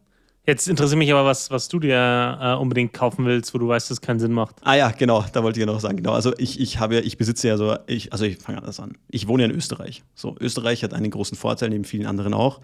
[0.46, 3.90] Jetzt interessiert mich aber, was, was du dir äh, unbedingt kaufen willst, wo du weißt,
[3.90, 4.56] dass es keinen Sinn macht.
[4.62, 5.98] Ah ja, genau, da wollte ich ja noch sagen.
[5.98, 8.80] Genau, also ich, ich habe ja, ich besitze ja so, ich, also ich fange anders
[8.80, 8.96] an.
[9.08, 10.02] Ich wohne ja in Österreich.
[10.14, 12.60] So, Österreich hat einen großen Vorteil, neben vielen anderen auch.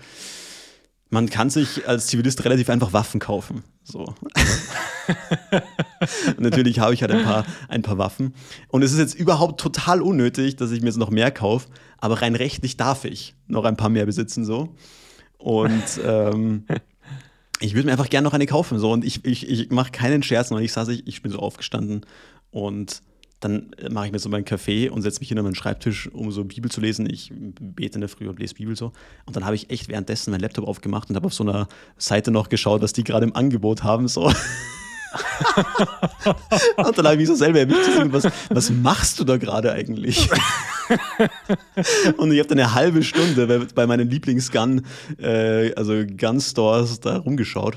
[1.11, 3.63] Man kann sich als Zivilist relativ einfach Waffen kaufen.
[3.85, 4.15] So.
[6.39, 8.35] Natürlich habe ich halt ein paar, ein paar Waffen.
[8.69, 11.69] Und es ist jetzt überhaupt total unnötig, dass ich mir jetzt noch mehr kaufe,
[11.99, 14.45] aber rein rechtlich darf ich noch ein paar mehr besitzen.
[14.45, 14.75] So.
[15.39, 16.65] Und ähm,
[17.61, 18.79] ich würde mir einfach gerne noch eine kaufen.
[18.79, 18.93] So.
[18.93, 22.05] Und ich, ich, ich mache keinen Scherz, noch ich saß, ich, ich bin so aufgestanden
[22.51, 23.03] und
[23.41, 26.45] dann mache ich mir so meinen Kaffee und setze mich hinter meinen Schreibtisch, um so
[26.45, 27.09] Bibel zu lesen.
[27.09, 28.93] Ich bete in der Früh und lese Bibel so.
[29.27, 32.31] Und dann habe ich echt währenddessen meinen Laptop aufgemacht und habe auf so einer Seite
[32.31, 34.09] noch geschaut, was die gerade im Angebot haben.
[34.09, 34.33] So.
[36.77, 39.73] und dann habe ich mich so selber erwischt, so, was, was machst du da gerade
[39.73, 40.29] eigentlich?
[42.17, 44.87] und ich habe dann eine halbe Stunde bei, bei meinen Lieblingsgun,
[45.19, 47.77] äh, also Gun-Stores da rumgeschaut.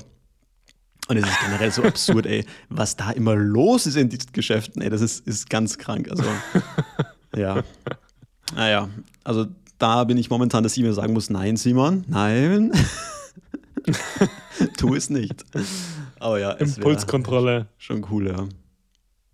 [1.08, 4.80] Und es ist generell so absurd, ey, was da immer los ist in diesen Geschäften,
[4.80, 6.08] ey, das ist, ist ganz krank.
[6.08, 6.24] Also,
[7.36, 7.64] ja.
[8.54, 8.88] Naja,
[9.24, 9.46] also
[9.78, 12.70] da bin ich momentan, dass ich mir sagen muss, nein, Simon, nein.
[14.76, 15.44] tu es nicht.
[16.20, 17.66] Aber ja, es wär Impulskontrolle.
[17.78, 18.48] schon cool, ja.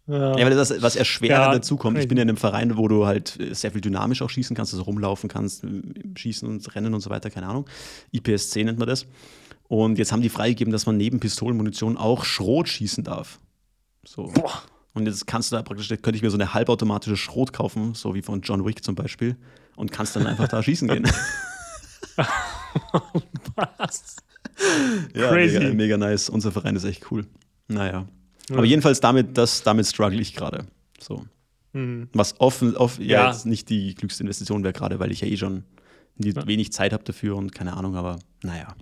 [0.08, 0.38] Ja.
[0.38, 2.86] Ja, weil das, was erschwerend Ja, dazu kommt, ich bin ja in einem Verein, wo
[2.86, 5.68] du halt äh, sehr viel dynamisch auch schießen kannst, also rumlaufen kannst, äh,
[6.16, 7.68] schießen und rennen und so weiter, keine Ahnung.
[8.12, 9.06] IPSC nennt man das.
[9.68, 13.40] Und jetzt haben die freigegeben, dass man neben Pistolenmunition auch Schrot schießen darf.
[14.04, 14.30] So.
[14.32, 14.62] Boah.
[14.94, 18.14] Und jetzt kannst du da praktisch, könnte ich mir so eine halbautomatische Schrot kaufen, so
[18.14, 19.36] wie von John Wick zum Beispiel,
[19.74, 21.10] und kannst dann einfach da schießen gehen.
[23.76, 24.16] Was?
[25.14, 25.58] Ja, Crazy.
[25.58, 26.28] Mega, mega nice.
[26.28, 27.26] Unser Verein ist echt cool.
[27.68, 28.06] Naja.
[28.50, 30.66] Aber jedenfalls damit, das, damit struggle ich gerade.
[31.00, 31.24] So.
[31.74, 32.08] Hm.
[32.12, 33.30] Was offen, off, ja, Ja.
[33.30, 35.64] jetzt nicht die klügste Investition wäre, gerade weil ich ja eh schon
[36.16, 38.74] nie, wenig Zeit habe dafür und keine Ahnung, aber naja.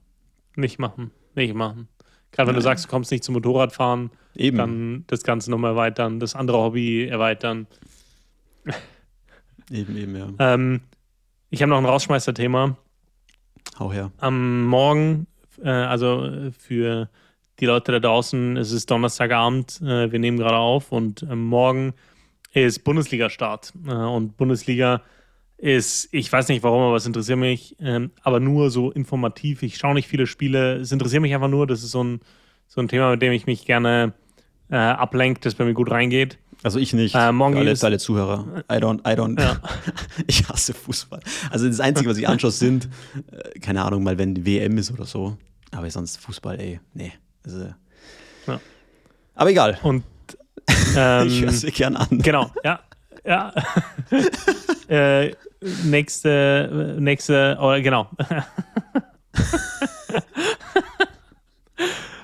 [0.56, 1.10] Nicht machen.
[1.34, 1.88] Nicht machen.
[2.30, 2.64] Gerade wenn du Nein.
[2.64, 4.56] sagst, du kommst nicht zum Motorradfahren, Eben.
[4.58, 7.66] dann das Ganze nochmal erweitern, das andere Hobby erweitern.
[9.70, 10.28] Eben, eben, ja.
[10.38, 10.80] Ähm,
[11.50, 12.76] ich habe noch ein Rausschmeißer-Thema.
[13.78, 14.12] Hau her.
[14.18, 15.26] Am Morgen,
[15.62, 17.09] äh, also äh, für
[17.61, 21.94] die Leute da draußen, es ist Donnerstagabend, äh, wir nehmen gerade auf und äh, morgen
[22.52, 23.72] ist Bundesliga-Start.
[23.86, 25.02] Äh, und Bundesliga
[25.57, 29.62] ist, ich weiß nicht warum, aber es interessiert mich, ähm, aber nur so informativ.
[29.62, 30.76] Ich schaue nicht viele Spiele.
[30.76, 31.66] Es interessiert mich einfach nur.
[31.66, 32.20] Das ist so ein,
[32.66, 34.12] so ein Thema, mit dem ich mich gerne
[34.70, 36.38] äh, ablenkt, das bei mir gut reingeht.
[36.64, 37.14] Also ich nicht.
[37.14, 38.64] Äh, morgen alle, alle Zuhörer.
[38.72, 39.38] I don't, I don't.
[39.38, 39.60] Ja.
[40.26, 41.20] ich hasse Fußball.
[41.50, 42.88] Also das Einzige, was ich anschaue, sind,
[43.30, 45.36] äh, keine Ahnung, mal wenn WM ist oder so.
[45.72, 47.12] Aber sonst Fußball, ey, nee.
[47.44, 47.66] Also,
[48.46, 48.60] Ja.
[49.34, 49.78] Aber egal.
[49.82, 50.04] Und
[50.96, 52.08] ähm, ich höre es gern an.
[52.10, 52.80] Genau, ja.
[53.26, 53.52] ja.
[54.88, 55.32] äh,
[55.84, 58.08] nächste, nächste, oder genau.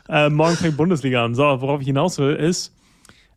[0.08, 1.34] äh, morgen fängt Bundesliga an.
[1.34, 2.74] So, worauf ich hinaus will, ist,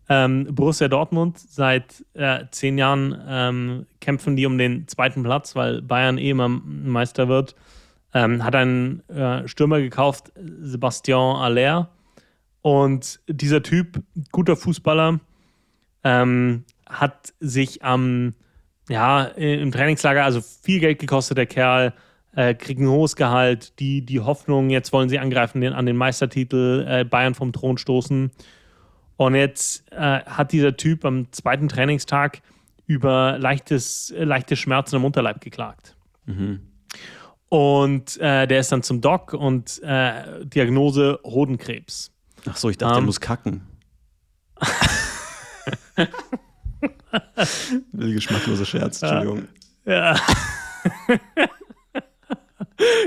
[0.10, 5.82] ähm, Borussia Dortmund seit äh, zehn Jahren ähm, kämpfen die um den zweiten Platz, weil
[5.82, 7.56] Bayern eh immer Meister wird.
[8.14, 10.32] Ähm, hat einen äh, Stürmer gekauft,
[10.62, 11.90] Sebastian Aller.
[12.62, 15.20] Und dieser Typ, guter Fußballer,
[16.04, 18.36] ähm, hat sich am,
[18.90, 21.94] ja, im Trainingslager, also viel Geld gekostet, der Kerl,
[22.36, 25.98] äh, kriegt ein hohes Gehalt, die, die Hoffnung, jetzt wollen sie angreifen den, an den
[25.98, 28.32] Meistertitel, äh, Bayern vom Thron stoßen.
[29.18, 32.42] Und jetzt äh, hat dieser Typ am zweiten Trainingstag
[32.88, 35.96] über leichtes, äh, leichte Schmerzen im Unterleib geklagt.
[37.50, 42.12] Und äh, der ist dann zum Doc und äh, Diagnose Hodenkrebs.
[42.50, 43.06] Ach so, ich dachte, Ähm.
[43.06, 43.62] muss kacken.
[47.92, 49.48] Will geschmackloser Scherz, Entschuldigung.
[49.86, 50.16] Ja.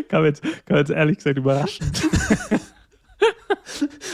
[0.09, 2.03] kam, jetzt, kam jetzt ehrlich gesagt überraschend.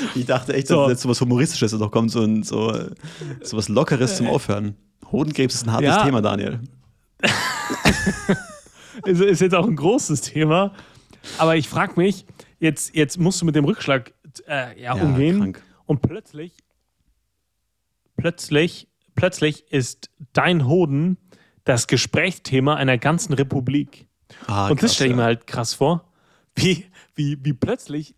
[0.15, 0.83] Ich dachte echt, So.
[0.83, 2.73] dass jetzt so was Humoristisches noch kommt, so, ein, so,
[3.43, 4.77] so was Lockeres zum Aufhören.
[5.11, 6.05] Hodenkrebs ist ein hartes Ja.
[6.05, 6.61] Thema, Daniel.
[9.07, 10.73] ist, ist jetzt auch ein großes Thema.
[11.39, 12.27] Aber ich frage mich,
[12.59, 14.13] jetzt, jetzt musst du mit dem Rückschlag
[14.47, 15.39] äh, ja, Ja, umgehen.
[15.39, 15.63] krank.
[15.87, 16.53] Und plötzlich,
[18.17, 21.17] plötzlich, plötzlich ist dein Hoden
[21.65, 24.07] das Gesprächsthema einer ganzen Republik.
[24.47, 26.11] Ah, Und das krass, stelle ich mir halt krass vor,
[26.57, 28.15] wie, wie, wie plötzlich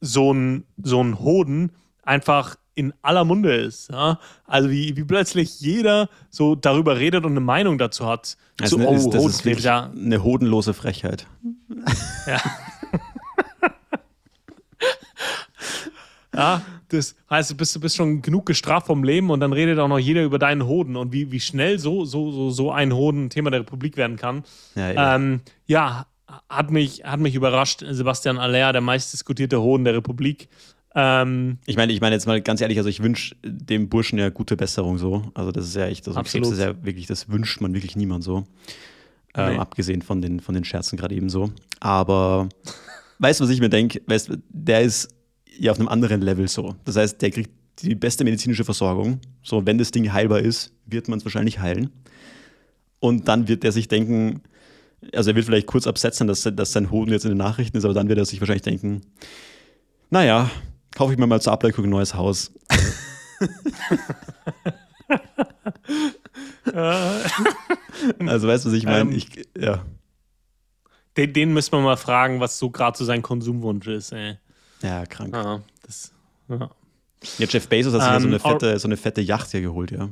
[0.00, 1.72] so ein, so ein Hoden
[2.02, 3.90] einfach in aller Munde ist.
[3.90, 4.18] Ja?
[4.46, 8.36] Also wie, wie plötzlich jeder so darüber redet und eine Meinung dazu hat.
[8.60, 9.90] Also, so, das, ist, das ist Hodenkrebs, wirklich ja.
[9.94, 11.26] eine hodenlose Frechheit.
[12.26, 12.40] ja.
[16.88, 19.88] Das heißt, du bist, du bist schon genug gestraft vom Leben und dann redet auch
[19.88, 23.30] noch jeder über deinen Hoden und wie, wie schnell so, so, so, so ein Hoden
[23.30, 24.44] Thema der Republik werden kann.
[24.74, 24.96] Ja, ey.
[24.96, 26.06] Ähm, ja,
[26.48, 27.84] hat mich, hat mich überrascht.
[27.88, 30.48] Sebastian Aller, der meistdiskutierte Hoden der Republik.
[30.94, 34.28] Ähm, Ich meine, ich meine jetzt mal ganz ehrlich, also ich wünsche dem Burschen ja
[34.30, 35.30] gute Besserung so.
[35.34, 36.20] Also das ist ja echt, also.
[36.22, 38.46] Krebs ist ja wirklich, das wünscht man wirklich niemand so.
[39.34, 39.58] Ähm, Nee.
[39.58, 41.52] Abgesehen von den, von den Scherzen gerade eben so.
[41.78, 42.48] Aber
[43.20, 44.02] weißt du, was ich mir denke?
[44.06, 45.08] Weißt der ist
[45.56, 46.74] ja auf einem anderen Level so.
[46.84, 47.50] Das heißt, der kriegt
[47.82, 49.20] die beste medizinische Versorgung.
[49.42, 51.90] So, wenn das Ding heilbar ist, wird man es wahrscheinlich heilen.
[52.98, 54.42] Und dann wird er sich denken,
[55.14, 57.84] also er wird vielleicht kurz absetzen, dass, dass sein Hoden jetzt in den Nachrichten ist,
[57.84, 59.02] aber dann wird er sich wahrscheinlich denken,
[60.10, 60.50] naja,
[60.94, 62.52] kaufe ich mir mal zur Ablenkung ein neues Haus.
[68.26, 69.10] Also weißt du, was ich meine?
[69.10, 69.12] Ähm.
[69.12, 69.28] Ich,
[69.58, 69.84] ja.
[71.16, 74.12] den, den müssen wir mal fragen, was so gerade so sein Konsumwunsch ist.
[74.12, 74.38] Ey.
[74.82, 75.34] ja, krank.
[75.34, 76.12] Ja, das,
[76.48, 76.70] ja.
[77.38, 79.60] Ja, Jeff Bezos hat sich ja so Ähm, eine, fette, so eine fette Yacht hier
[79.60, 80.08] geholt, ja.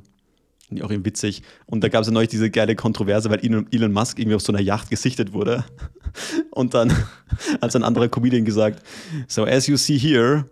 [0.68, 1.42] Finde ich Auch eben witzig.
[1.64, 4.52] Und da gab es ja neulich diese geile Kontroverse, weil Elon, Musk irgendwie auf so
[4.52, 5.64] einer Yacht gesichtet wurde.
[6.50, 6.92] Und dann
[7.62, 8.82] hat ein anderer Comedian gesagt:
[9.28, 10.44] So, as you see here,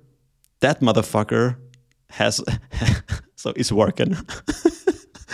[0.60, 1.56] that motherfucker
[2.08, 2.42] has,
[3.36, 4.16] so is working.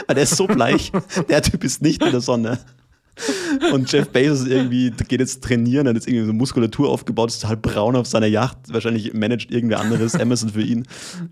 [0.09, 0.91] Weil der ist so bleich.
[1.29, 2.59] Der Typ ist nicht in der Sonne.
[3.73, 7.57] Und Jeff Bezos irgendwie geht jetzt trainieren, hat jetzt irgendwie so Muskulatur aufgebaut, ist total
[7.57, 8.59] braun auf seiner Yacht.
[8.69, 10.87] Wahrscheinlich managt irgendwer anderes Amazon für ihn.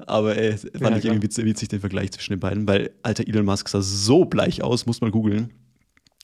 [0.06, 1.14] Aber ey, fand Ja, ich klar.
[1.14, 4.86] irgendwie witzig, den Vergleich zwischen den beiden, weil alter Elon Musk sah so bleich aus,
[4.86, 5.52] muss man googeln.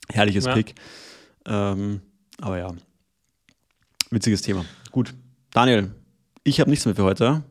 [0.09, 0.53] Herrliches Ja.
[0.53, 0.75] Pick.
[1.45, 2.01] Ähm,
[2.39, 2.73] aber ja,
[4.11, 4.65] witziges Thema.
[4.91, 5.13] Gut,
[5.51, 5.91] Daniel,
[6.43, 7.43] ich habe nichts mehr für heute.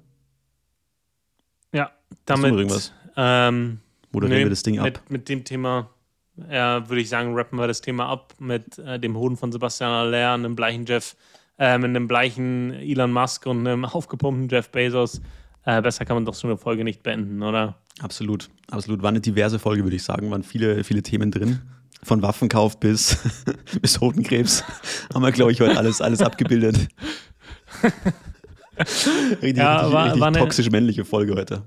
[1.73, 1.91] ja,
[2.25, 2.71] damit
[3.17, 3.79] ähm,
[4.13, 4.85] Moderieren nee, wir das Ding ab.
[4.85, 5.91] Mit, mit dem Thema
[6.49, 6.53] äh,
[6.89, 10.33] würde ich sagen, rappen wir das Thema ab mit äh, dem Hoden von Sebastian Aller,
[10.35, 11.17] einem bleichen Jeff,
[11.59, 15.21] äh, mit einem bleichen Elon Musk und einem aufgepumpten Jeff Bezos.
[15.65, 17.77] Äh, besser kann man doch so eine Folge nicht beenden, oder?
[18.01, 19.03] Absolut, absolut.
[19.03, 20.31] War eine diverse Folge, würde ich sagen.
[20.31, 21.61] Waren viele, viele Themen drin.
[22.03, 23.19] Von Waffenkauf bis,
[23.81, 24.63] bis Hodenkrebs
[25.15, 26.89] haben wir, glaube ich, heute alles, alles abgebildet.
[29.43, 31.63] richtig Ja, richtig, war- richtig war eine- toxisch männliche Folge heute.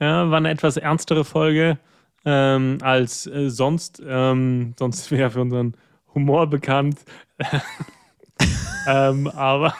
[0.00, 1.78] Ja, war eine etwas ernstere Folge
[2.26, 4.02] ähm, als äh, sonst.
[4.06, 5.74] Ähm, sonst wir ja für unseren
[6.14, 6.98] Humor bekannt.
[8.86, 9.74] ähm, aber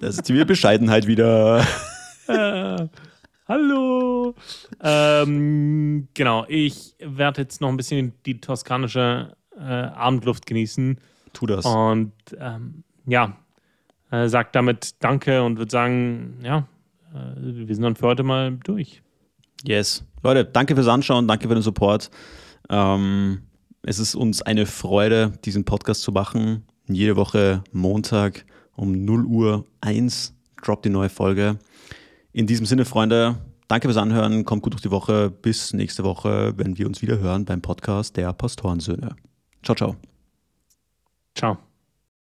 [0.00, 1.66] Das ist die Bescheidenheit wieder.
[2.28, 2.86] äh,
[3.48, 4.34] Hallo.
[4.80, 10.98] Ähm, genau, ich werde jetzt noch ein bisschen die toskanische äh, Abendluft genießen.
[11.32, 11.64] Tu das.
[11.66, 13.36] Und ähm, ja,
[14.10, 16.66] äh, sag damit Danke und würde sagen, ja,
[17.14, 19.02] äh, wir sind dann für heute mal durch.
[19.64, 20.04] Yes.
[20.22, 22.10] Leute, danke fürs Anschauen, danke für den Support.
[22.68, 23.42] Ähm,
[23.82, 26.64] es ist uns eine Freude, diesen Podcast zu machen.
[26.88, 28.44] Jede Woche Montag
[28.76, 31.58] um 0 Uhr 1 droppt die neue Folge.
[32.32, 33.36] In diesem Sinne, Freunde,
[33.68, 35.30] danke fürs Anhören, kommt gut durch die Woche.
[35.30, 39.16] Bis nächste Woche, wenn wir uns wieder hören beim Podcast der Pastorensöhne.
[39.62, 39.96] Ciao, ciao.
[41.34, 41.71] Ciao.